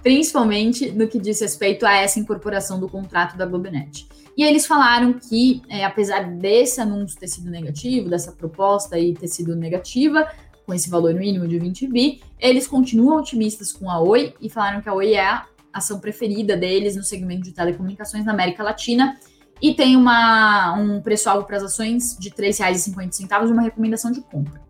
principalmente 0.02 0.90
no 0.90 1.08
que 1.08 1.18
diz 1.18 1.40
respeito 1.40 1.86
a 1.86 1.94
essa 1.94 2.18
incorporação 2.18 2.78
do 2.78 2.88
contrato 2.88 3.36
da 3.36 3.46
Globinet. 3.46 4.06
E 4.36 4.44
eles 4.44 4.66
falaram 4.66 5.12
que, 5.12 5.62
é, 5.68 5.84
apesar 5.84 6.24
desse 6.24 6.80
anúncio 6.80 7.18
ter 7.18 7.28
sido 7.28 7.50
negativo, 7.50 8.08
dessa 8.08 8.32
proposta 8.32 8.96
aí 8.96 9.14
ter 9.14 9.28
sido 9.28 9.54
negativa, 9.54 10.26
com 10.64 10.72
esse 10.72 10.88
valor 10.88 11.14
mínimo 11.14 11.46
de 11.46 11.58
20 11.58 11.86
bi, 11.88 12.22
eles 12.38 12.66
continuam 12.66 13.18
otimistas 13.18 13.72
com 13.72 13.90
a 13.90 14.00
Oi 14.00 14.34
e 14.40 14.48
falaram 14.48 14.80
que 14.80 14.88
a 14.88 14.94
Oi 14.94 15.14
é 15.14 15.24
a 15.24 15.46
ação 15.72 15.98
preferida 15.98 16.56
deles 16.56 16.96
no 16.96 17.02
segmento 17.02 17.42
de 17.42 17.52
telecomunicações 17.52 18.24
na 18.24 18.32
América 18.32 18.62
Latina 18.62 19.18
e 19.60 19.74
tem 19.74 19.96
uma, 19.96 20.74
um 20.74 21.00
preço-alvo 21.00 21.46
para 21.46 21.56
as 21.56 21.62
ações 21.62 22.16
de 22.18 22.28
R$ 22.30 22.36
3,50 22.36 23.48
e 23.48 23.52
uma 23.52 23.62
recomendação 23.62 24.10
de 24.10 24.20
compra. 24.20 24.60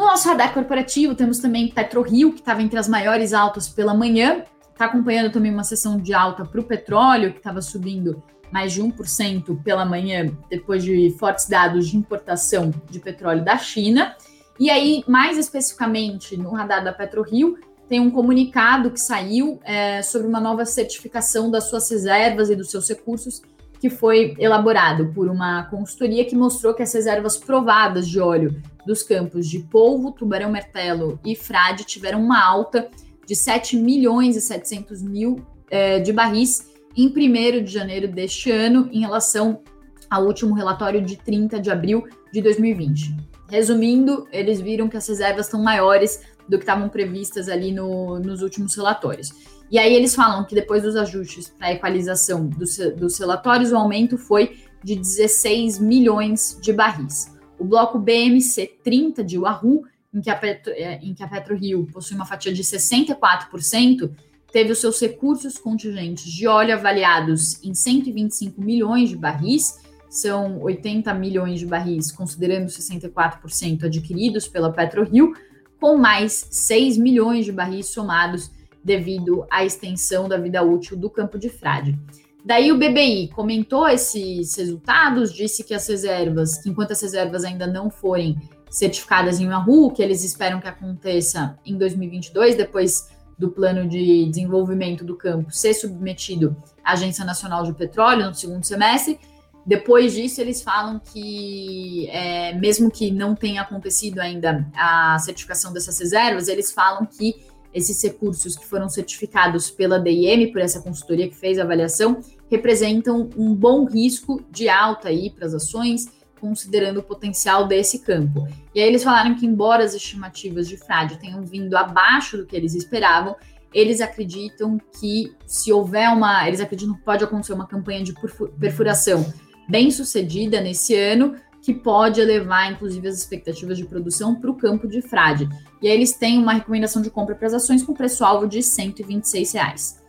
No 0.00 0.06
nosso 0.06 0.26
radar 0.30 0.54
corporativo, 0.54 1.14
temos 1.14 1.40
também 1.40 1.68
PetroRio, 1.68 2.32
que 2.32 2.40
estava 2.40 2.62
entre 2.62 2.78
as 2.78 2.88
maiores 2.88 3.34
altas 3.34 3.68
pela 3.68 3.92
manhã, 3.92 4.44
está 4.72 4.86
acompanhando 4.86 5.30
também 5.30 5.52
uma 5.52 5.62
sessão 5.62 6.00
de 6.00 6.14
alta 6.14 6.42
para 6.42 6.58
o 6.58 6.64
petróleo, 6.64 7.32
que 7.32 7.36
estava 7.36 7.60
subindo 7.60 8.22
mais 8.50 8.72
de 8.72 8.82
1% 8.82 9.62
pela 9.62 9.84
manhã, 9.84 10.34
depois 10.48 10.82
de 10.82 11.14
fortes 11.18 11.46
dados 11.46 11.86
de 11.86 11.98
importação 11.98 12.72
de 12.88 12.98
petróleo 12.98 13.44
da 13.44 13.58
China. 13.58 14.16
E 14.58 14.70
aí, 14.70 15.04
mais 15.06 15.36
especificamente, 15.36 16.34
no 16.34 16.50
radar 16.52 16.82
da 16.82 16.94
PetroRio, 16.94 17.58
tem 17.86 18.00
um 18.00 18.10
comunicado 18.10 18.90
que 18.90 19.00
saiu 19.00 19.60
é, 19.64 20.00
sobre 20.00 20.26
uma 20.26 20.40
nova 20.40 20.64
certificação 20.64 21.50
das 21.50 21.64
suas 21.64 21.90
reservas 21.90 22.48
e 22.48 22.56
dos 22.56 22.70
seus 22.70 22.88
recursos, 22.88 23.42
que 23.80 23.88
foi 23.88 24.36
elaborado 24.38 25.10
por 25.14 25.28
uma 25.28 25.64
consultoria 25.64 26.24
que 26.24 26.36
mostrou 26.36 26.74
que 26.74 26.82
as 26.82 26.92
reservas 26.92 27.38
provadas 27.38 28.06
de 28.06 28.20
óleo 28.20 28.62
dos 28.86 29.02
campos 29.02 29.48
de 29.48 29.60
Polvo, 29.60 30.12
Tubarão 30.12 30.52
Martelo 30.52 31.18
e 31.24 31.34
Frade 31.34 31.84
tiveram 31.84 32.22
uma 32.22 32.44
alta 32.44 32.88
de 33.26 33.34
7 33.34 33.76
milhões 33.76 34.36
e 34.36 34.40
700 34.40 35.02
mil 35.02 35.44
é, 35.70 35.98
de 35.98 36.12
barris 36.12 36.68
em 36.94 37.06
1 37.08 37.64
de 37.64 37.72
janeiro 37.72 38.06
deste 38.06 38.50
ano, 38.50 38.88
em 38.92 39.00
relação 39.00 39.62
ao 40.10 40.26
último 40.26 40.54
relatório 40.54 41.00
de 41.00 41.16
30 41.16 41.58
de 41.58 41.70
abril 41.70 42.06
de 42.32 42.42
2020. 42.42 43.16
Resumindo, 43.48 44.28
eles 44.30 44.60
viram 44.60 44.88
que 44.88 44.96
as 44.96 45.08
reservas 45.08 45.46
estão 45.46 45.62
maiores 45.62 46.20
do 46.48 46.58
que 46.58 46.64
estavam 46.64 46.88
previstas 46.88 47.48
ali 47.48 47.72
no, 47.72 48.18
nos 48.18 48.42
últimos 48.42 48.74
relatórios. 48.74 49.32
E 49.70 49.78
aí 49.78 49.94
eles 49.94 50.14
falam 50.14 50.44
que 50.44 50.54
depois 50.54 50.82
dos 50.82 50.96
ajustes 50.96 51.48
para 51.48 51.68
a 51.68 51.72
equalização 51.72 52.46
dos, 52.46 52.76
dos 52.96 53.18
relatórios, 53.18 53.70
o 53.70 53.76
aumento 53.76 54.18
foi 54.18 54.58
de 54.82 54.96
16 54.96 55.78
milhões 55.78 56.58
de 56.60 56.72
barris. 56.72 57.32
O 57.58 57.64
bloco 57.64 57.98
BMC 57.98 58.78
30 58.82 59.22
de 59.22 59.38
Wahoo, 59.38 59.84
em 60.12 60.20
que 60.20 60.30
a, 60.30 60.34
Petro, 60.34 60.72
é, 60.72 60.96
em 60.96 61.14
que 61.14 61.22
a 61.22 61.28
PetroRio 61.28 61.86
possui 61.92 62.16
uma 62.16 62.26
fatia 62.26 62.52
de 62.52 62.64
64%, 62.64 64.10
teve 64.50 64.72
os 64.72 64.78
seus 64.78 65.00
recursos 65.00 65.56
contingentes 65.56 66.24
de 66.24 66.48
óleo 66.48 66.74
avaliados 66.74 67.62
em 67.62 67.72
125 67.72 68.60
milhões 68.60 69.10
de 69.10 69.16
barris, 69.16 69.78
são 70.08 70.60
80 70.60 71.14
milhões 71.14 71.60
de 71.60 71.66
barris, 71.66 72.10
considerando 72.10 72.66
64% 72.66 73.84
adquiridos 73.84 74.48
pela 74.48 74.72
PetroRio, 74.72 75.32
com 75.78 75.96
mais 75.96 76.48
6 76.50 76.98
milhões 76.98 77.44
de 77.44 77.52
barris 77.52 77.86
somados 77.86 78.50
devido 78.82 79.46
à 79.50 79.64
extensão 79.64 80.28
da 80.28 80.36
vida 80.36 80.62
útil 80.62 80.96
do 80.96 81.10
campo 81.10 81.38
de 81.38 81.48
frade. 81.48 81.98
Daí 82.44 82.72
o 82.72 82.78
BBI 82.78 83.28
comentou 83.34 83.86
esses 83.88 84.56
resultados, 84.56 85.32
disse 85.32 85.62
que 85.62 85.74
as 85.74 85.86
reservas, 85.86 86.58
que 86.58 86.70
enquanto 86.70 86.92
as 86.92 87.02
reservas 87.02 87.44
ainda 87.44 87.66
não 87.66 87.90
forem 87.90 88.40
certificadas 88.70 89.40
em 89.40 89.48
Wahoo, 89.48 89.90
que 89.90 90.02
eles 90.02 90.24
esperam 90.24 90.60
que 90.60 90.68
aconteça 90.68 91.58
em 91.66 91.76
2022, 91.76 92.56
depois 92.56 93.08
do 93.36 93.50
plano 93.50 93.88
de 93.88 94.26
desenvolvimento 94.26 95.04
do 95.04 95.16
campo 95.16 95.50
ser 95.50 95.74
submetido 95.74 96.56
à 96.84 96.92
Agência 96.92 97.24
Nacional 97.24 97.64
de 97.64 97.72
Petróleo 97.72 98.26
no 98.26 98.34
segundo 98.34 98.64
semestre. 98.64 99.18
Depois 99.64 100.12
disso, 100.14 100.40
eles 100.40 100.62
falam 100.62 100.98
que, 100.98 102.08
é, 102.10 102.54
mesmo 102.54 102.90
que 102.90 103.10
não 103.10 103.34
tenha 103.34 103.62
acontecido 103.62 104.18
ainda 104.18 104.66
a 104.74 105.18
certificação 105.18 105.72
dessas 105.72 105.98
reservas, 105.98 106.48
eles 106.48 106.72
falam 106.72 107.04
que 107.06 107.34
esses 107.72 108.02
recursos 108.02 108.56
que 108.56 108.66
foram 108.66 108.88
certificados 108.88 109.70
pela 109.70 109.98
DIM, 109.98 110.52
por 110.52 110.60
essa 110.60 110.80
consultoria 110.80 111.28
que 111.28 111.36
fez 111.36 111.58
a 111.58 111.62
avaliação, 111.62 112.20
representam 112.50 113.30
um 113.36 113.54
bom 113.54 113.84
risco 113.84 114.44
de 114.50 114.68
alta 114.68 115.08
aí 115.08 115.30
para 115.30 115.46
as 115.46 115.54
ações, 115.54 116.08
considerando 116.40 117.00
o 117.00 117.02
potencial 117.02 117.68
desse 117.68 118.00
campo. 118.00 118.48
E 118.74 118.80
aí 118.80 118.88
eles 118.88 119.04
falaram 119.04 119.34
que, 119.34 119.46
embora 119.46 119.84
as 119.84 119.94
estimativas 119.94 120.68
de 120.68 120.76
frade 120.76 121.18
tenham 121.18 121.42
vindo 121.44 121.76
abaixo 121.76 122.38
do 122.38 122.46
que 122.46 122.56
eles 122.56 122.74
esperavam, 122.74 123.36
eles 123.72 124.00
acreditam 124.00 124.80
que 124.98 125.32
se 125.46 125.72
houver 125.72 126.08
uma. 126.08 126.46
Eles 126.48 126.60
acreditam 126.60 126.96
que 126.96 127.04
pode 127.04 127.22
acontecer 127.22 127.52
uma 127.52 127.66
campanha 127.66 128.02
de 128.02 128.12
perfuração 128.58 129.24
bem 129.68 129.90
sucedida 129.90 130.60
nesse 130.60 130.96
ano, 130.96 131.36
que 131.62 131.74
pode 131.74 132.20
elevar, 132.20 132.72
inclusive, 132.72 133.06
as 133.06 133.18
expectativas 133.18 133.76
de 133.76 133.84
produção 133.84 134.34
para 134.34 134.50
o 134.50 134.54
campo 134.54 134.88
de 134.88 135.02
frade. 135.02 135.48
E 135.82 135.88
aí 135.88 135.94
eles 135.94 136.12
têm 136.12 136.38
uma 136.38 136.54
recomendação 136.54 137.02
de 137.02 137.10
compra 137.10 137.34
para 137.34 137.46
as 137.46 137.54
ações 137.54 137.82
com 137.82 137.92
preço-alvo 137.92 138.46
de 138.46 138.62
126 138.62 139.52
reais. 139.52 140.00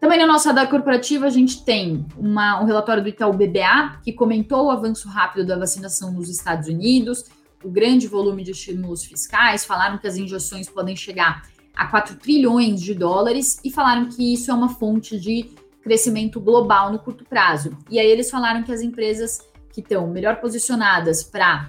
Também 0.00 0.18
na 0.18 0.26
nossa 0.26 0.48
radar 0.48 0.70
corporativa, 0.70 1.26
a 1.26 1.30
gente 1.30 1.62
tem 1.62 2.06
uma, 2.16 2.62
um 2.62 2.64
relatório 2.64 3.02
do 3.02 3.08
Itaú 3.08 3.32
BBA, 3.34 4.00
que 4.02 4.12
comentou 4.12 4.66
o 4.66 4.70
avanço 4.70 5.08
rápido 5.08 5.46
da 5.46 5.58
vacinação 5.58 6.10
nos 6.10 6.30
Estados 6.30 6.68
Unidos, 6.68 7.26
o 7.62 7.68
grande 7.68 8.06
volume 8.06 8.42
de 8.42 8.52
estímulos 8.52 9.04
fiscais, 9.04 9.64
falaram 9.64 9.98
que 9.98 10.06
as 10.06 10.16
injeções 10.16 10.70
podem 10.70 10.96
chegar 10.96 11.42
a 11.76 11.86
4 11.86 12.16
trilhões 12.16 12.80
de 12.80 12.94
dólares 12.94 13.60
e 13.62 13.70
falaram 13.70 14.08
que 14.08 14.32
isso 14.32 14.50
é 14.50 14.54
uma 14.54 14.70
fonte 14.70 15.20
de 15.20 15.50
crescimento 15.82 16.40
global 16.40 16.90
no 16.90 16.98
curto 16.98 17.24
prazo. 17.24 17.76
E 17.90 17.98
aí 17.98 18.06
eles 18.06 18.30
falaram 18.30 18.62
que 18.62 18.72
as 18.72 18.80
empresas 18.80 19.49
que 19.72 19.80
estão 19.80 20.06
melhor 20.06 20.40
posicionadas 20.40 21.22
para 21.22 21.68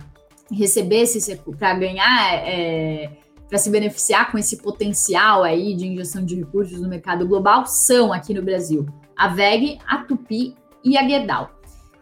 receber 0.51 1.01
esse 1.01 1.35
para 1.57 1.73
ganhar, 1.75 2.33
é, 2.45 3.09
para 3.47 3.57
se 3.57 3.69
beneficiar 3.69 4.31
com 4.31 4.37
esse 4.37 4.57
potencial 4.57 5.43
aí 5.43 5.75
de 5.75 5.87
injeção 5.87 6.25
de 6.25 6.35
recursos 6.35 6.81
no 6.81 6.89
mercado 6.89 7.27
global 7.27 7.65
são 7.65 8.11
aqui 8.11 8.33
no 8.33 8.41
Brasil 8.41 8.85
a 9.15 9.27
VEG, 9.27 9.77
a 9.87 9.99
Tupi 9.99 10.55
e 10.83 10.97
a 10.97 11.07
Gerdau. 11.07 11.51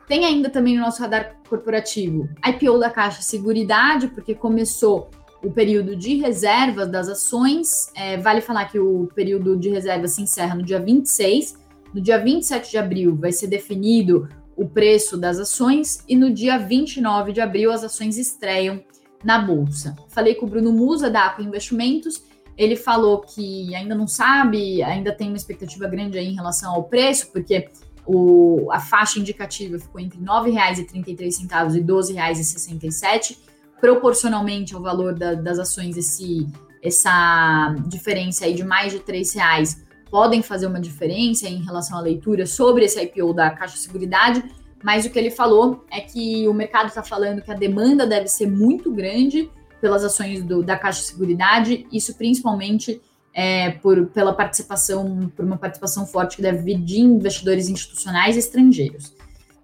Tem 0.08 0.26
ainda 0.26 0.50
também 0.50 0.76
no 0.76 0.82
nosso 0.82 1.02
radar 1.02 1.36
corporativo 1.48 2.30
a 2.42 2.50
IPO 2.50 2.80
da 2.80 2.90
Caixa 2.90 3.22
Seguridade, 3.22 4.08
porque 4.08 4.34
começou 4.34 5.10
o 5.44 5.52
período 5.52 5.96
de 5.96 6.16
reservas 6.16 6.90
das 6.90 7.08
ações. 7.08 7.92
É, 7.96 8.18
vale 8.18 8.42
falar 8.42 8.66
que 8.66 8.80
o 8.80 9.08
período 9.14 9.58
de 9.58 9.70
reserva 9.70 10.08
se 10.08 10.22
encerra 10.22 10.56
no 10.56 10.64
dia 10.64 10.80
26. 10.80 11.58
No 11.94 12.02
dia 12.02 12.18
27 12.18 12.72
de 12.72 12.78
abril 12.78 13.16
vai 13.16 13.32
ser 13.32 13.48
definido 13.48 14.28
o 14.60 14.68
preço 14.68 15.18
das 15.18 15.40
ações 15.40 16.04
e 16.06 16.18
no 16.18 16.30
dia 16.30 16.58
29 16.58 17.32
de 17.32 17.40
abril 17.40 17.72
as 17.72 17.82
ações 17.82 18.18
estreiam 18.18 18.84
na 19.24 19.40
bolsa. 19.40 19.96
Falei 20.10 20.36
com 20.36 20.46
o 20.46 20.50
Bruno 20.50 20.74
Musa 20.74 21.10
da 21.10 21.28
Aqua 21.28 21.44
Investimentos, 21.44 22.22
ele 22.58 22.76
falou 22.76 23.22
que 23.22 23.74
ainda 23.74 23.96
não 23.96 24.06
sabe, 24.06 24.84
ainda 24.84 25.14
tem 25.14 25.30
uma 25.30 25.38
expectativa 25.38 25.88
grande 25.88 26.18
aí 26.18 26.28
em 26.28 26.36
relação 26.36 26.76
ao 26.76 26.84
preço, 26.84 27.32
porque 27.32 27.70
o, 28.06 28.70
a 28.70 28.82
faixa 28.82 29.18
indicativa 29.18 29.80
ficou 29.80 30.02
entre 30.02 30.20
R$ 30.20 30.26
9,33 30.26 31.74
e 31.74 31.78
R$ 31.78 31.86
12,67, 31.86 33.38
proporcionalmente 33.80 34.76
ao 34.76 34.82
valor 34.82 35.16
da, 35.16 35.36
das 35.36 35.58
ações, 35.58 35.96
esse, 35.96 36.46
essa 36.84 37.74
diferença 37.88 38.44
aí 38.44 38.54
de 38.54 38.66
mais 38.66 38.92
de 38.92 38.98
R$ 38.98 39.24
reais 39.34 39.86
podem 40.10 40.42
fazer 40.42 40.68
uma 40.68 40.80
diferença 40.80 41.48
em 41.48 41.64
relação 41.64 41.98
à 41.98 42.02
leitura 42.02 42.46
sobre 42.46 42.86
esse 42.86 43.02
IPO 43.02 43.34
da 43.34 43.50
Caixa 43.52 43.78
Seguridade, 43.78 44.44
mas 44.84 45.06
o 45.06 45.10
que 45.10 45.20
ele 45.20 45.32
falou 45.32 45.86
é 45.92 46.00
que 46.00 46.48
o 46.48 46.54
mercado 46.54 46.88
está 46.88 47.04
falando 47.04 47.42
que 47.42 47.52
a 47.52 47.56
demanda 47.56 48.08
deve 48.08 48.28
ser 48.28 48.48
muito 48.48 48.92
grande 48.92 49.50
pelas 49.82 50.04
ações 50.04 50.44
do, 50.44 50.64
da 50.64 50.78
Caixa 50.78 51.02
Seguridade, 51.02 51.86
isso 51.92 52.16
principalmente 52.16 53.02
é, 53.34 53.72
por, 53.72 54.08
pela 54.08 54.34
participação, 54.34 55.32
por 55.36 55.46
uma 55.46 55.58
participação 55.58 56.06
forte 56.06 56.38
que 56.38 56.42
deve 56.42 56.64
vir 56.64 56.80
de 56.80 57.00
investidores 57.00 57.70
institucionais 57.70 58.36
estrangeiros. 58.36 59.14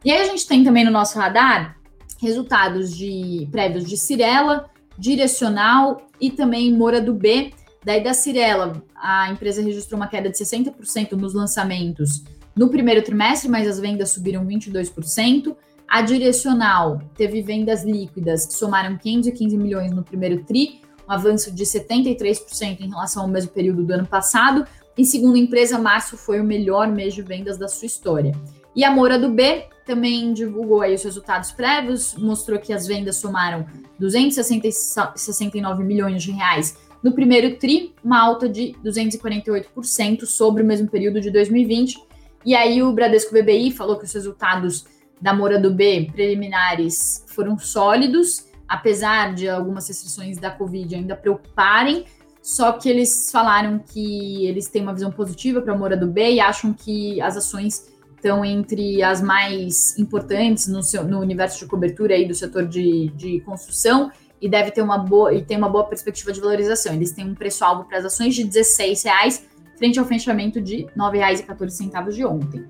E 0.04 0.12
aí 0.12 0.22
a 0.22 0.26
gente 0.26 0.48
tem 0.48 0.64
também 0.64 0.86
no 0.86 0.92
nosso 0.92 1.18
radar 1.18 1.78
resultados 2.22 2.96
de 2.96 3.48
prévios 3.52 3.86
de 3.86 3.98
Cirela, 3.98 4.70
Direcional 4.98 6.08
e 6.22 6.32
também 6.32 6.72
Mora 6.72 7.02
do 7.02 7.14
B, 7.14 7.52
Daí 7.86 8.04
da 8.04 8.16
Cirela, 8.16 8.84
a 8.96 9.30
empresa 9.30 9.62
registrou 9.62 10.00
uma 10.00 10.08
queda 10.08 10.28
de 10.28 10.36
60% 10.36 11.12
nos 11.12 11.36
lançamentos 11.36 12.24
no 12.56 12.68
primeiro 12.68 13.04
trimestre, 13.04 13.48
mas 13.48 13.68
as 13.68 13.80
vendas 13.80 14.10
subiram 14.10 14.44
22%. 14.44 15.56
A 15.88 16.02
Direcional 16.02 17.00
teve 17.16 17.44
vendas 17.44 17.84
líquidas 17.84 18.48
que 18.48 18.54
somaram 18.54 18.98
515 18.98 19.56
milhões 19.56 19.92
no 19.92 20.04
primeiro 20.04 20.44
tri, 20.44 20.82
um 21.08 21.12
avanço 21.12 21.52
de 21.52 21.64
73% 21.64 22.82
em 22.82 22.90
relação 22.90 23.22
ao 23.22 23.30
mesmo 23.30 23.52
período 23.52 23.84
do 23.84 23.94
ano 23.94 24.08
passado. 24.08 24.66
E 24.98 25.06
segundo 25.06 25.36
a 25.36 25.40
empresa, 25.40 25.78
março 25.78 26.18
foi 26.18 26.40
o 26.40 26.44
melhor 26.44 26.88
mês 26.88 27.14
de 27.14 27.22
vendas 27.22 27.56
da 27.56 27.68
sua 27.68 27.86
história. 27.86 28.32
E 28.76 28.84
a 28.84 28.90
Moura 28.90 29.20
do 29.20 29.30
B 29.30 29.66
também 29.86 30.34
divulgou 30.34 30.82
aí 30.82 30.96
os 30.96 31.04
resultados 31.04 31.52
prévios, 31.52 32.16
mostrou 32.16 32.58
que 32.58 32.74
as 32.74 32.88
vendas 32.88 33.18
somaram 33.18 33.68
269 34.00 35.84
milhões 35.84 36.24
de 36.24 36.32
reais 36.32 36.76
no 37.06 37.12
primeiro 37.12 37.56
TRI, 37.56 37.94
uma 38.04 38.20
alta 38.20 38.50
de 38.50 38.76
248% 38.84 40.26
sobre 40.26 40.64
o 40.64 40.66
mesmo 40.66 40.90
período 40.90 41.22
de 41.22 41.30
2020. 41.30 42.04
E 42.44 42.56
aí 42.56 42.82
o 42.82 42.92
Bradesco 42.92 43.32
BBI 43.32 43.70
falou 43.70 44.00
que 44.00 44.06
os 44.06 44.12
resultados 44.12 44.88
da 45.22 45.32
Mora 45.32 45.60
do 45.60 45.72
B 45.72 46.10
preliminares 46.12 47.24
foram 47.28 47.60
sólidos, 47.60 48.48
apesar 48.68 49.36
de 49.36 49.48
algumas 49.48 49.88
restrições 49.88 50.40
da 50.40 50.50
Covid 50.50 50.96
ainda 50.96 51.16
preocuparem, 51.16 52.06
só 52.42 52.72
que 52.72 52.90
eles 52.90 53.30
falaram 53.32 53.78
que 53.78 54.48
eles 54.48 54.68
têm 54.68 54.82
uma 54.82 54.94
visão 54.94 55.12
positiva 55.12 55.62
para 55.62 55.74
a 55.74 55.78
Mora 55.78 55.96
do 55.96 56.08
B 56.08 56.32
e 56.32 56.40
acham 56.40 56.74
que 56.74 57.22
as 57.22 57.38
ações 57.38 57.86
estão 58.16 58.44
entre 58.44 59.04
as 59.04 59.22
mais 59.22 59.96
importantes 60.00 60.68
no, 60.68 60.82
seu, 60.82 61.04
no 61.04 61.20
universo 61.20 61.60
de 61.60 61.68
cobertura 61.68 62.16
aí 62.16 62.28
do 62.28 62.34
setor 62.34 62.66
de, 62.66 63.10
de 63.10 63.42
construção 63.42 64.12
e 64.42 64.50
deve 64.50 64.72
ter 64.72 64.82
uma 64.82 64.98
boa 64.98 65.34
e 65.34 65.44
tem 65.44 65.58
uma 65.58 65.70
boa 65.70 65.86
perspectiva 65.86 66.32
de 66.32 66.40
valorização. 66.40 66.94
Eles 66.94 67.12
têm 67.12 67.26
um 67.26 67.36
preço-alvo 67.36 67.86
para 67.86 67.98
as 67.98 68.06
ações 68.06 68.36
de 68.36 68.44
R$ 68.44 68.50
16,00, 68.50 69.42
frente 69.78 70.00
ao 70.00 70.06
fechamento 70.06 70.62
de 70.62 70.84
R$ 70.84 70.92
9,14 70.98 72.12
de 72.12 72.26
ontem. 72.26 72.66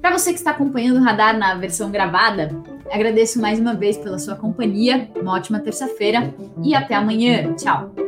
Para 0.00 0.16
você 0.16 0.32
que 0.32 0.38
está 0.38 0.52
acompanhando 0.52 0.98
o 0.98 1.02
Radar 1.02 1.36
na 1.36 1.54
versão 1.56 1.90
gravada, 1.90 2.50
agradeço 2.92 3.40
mais 3.40 3.58
uma 3.58 3.74
vez 3.74 3.96
pela 3.96 4.18
sua 4.18 4.36
companhia, 4.36 5.10
uma 5.16 5.34
ótima 5.34 5.58
terça-feira 5.58 6.32
e 6.62 6.74
até 6.74 6.94
amanhã. 6.94 7.54
Tchau! 7.54 8.05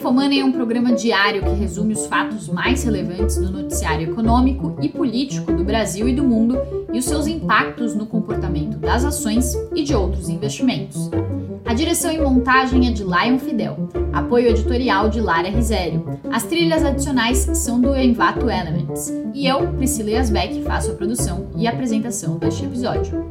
Infomoney 0.00 0.40
é 0.40 0.44
um 0.46 0.50
programa 0.50 0.94
diário 0.94 1.42
que 1.42 1.50
resume 1.50 1.92
os 1.92 2.06
fatos 2.06 2.48
mais 2.48 2.82
relevantes 2.82 3.36
do 3.36 3.52
noticiário 3.52 4.10
econômico 4.10 4.74
e 4.80 4.88
político 4.88 5.52
do 5.52 5.62
Brasil 5.62 6.08
e 6.08 6.14
do 6.14 6.24
mundo 6.24 6.56
e 6.90 6.98
os 6.98 7.04
seus 7.04 7.26
impactos 7.26 7.94
no 7.94 8.06
comportamento 8.06 8.78
das 8.78 9.04
ações 9.04 9.54
e 9.74 9.82
de 9.82 9.94
outros 9.94 10.30
investimentos. 10.30 11.10
A 11.66 11.74
direção 11.74 12.10
e 12.10 12.18
montagem 12.18 12.88
é 12.88 12.92
de 12.92 13.04
Lion 13.04 13.38
Fidel, 13.38 13.90
apoio 14.10 14.48
editorial 14.48 15.10
de 15.10 15.20
Lara 15.20 15.50
Risério. 15.50 16.18
As 16.32 16.44
trilhas 16.44 16.82
adicionais 16.82 17.36
são 17.52 17.78
do 17.78 17.94
Envato 17.94 18.48
Elements. 18.48 19.12
E 19.34 19.46
eu, 19.46 19.70
Priscila 19.74 20.12
Yasbeck, 20.12 20.62
faço 20.62 20.92
a 20.92 20.94
produção 20.94 21.50
e 21.58 21.66
apresentação 21.66 22.38
deste 22.38 22.64
episódio. 22.64 23.22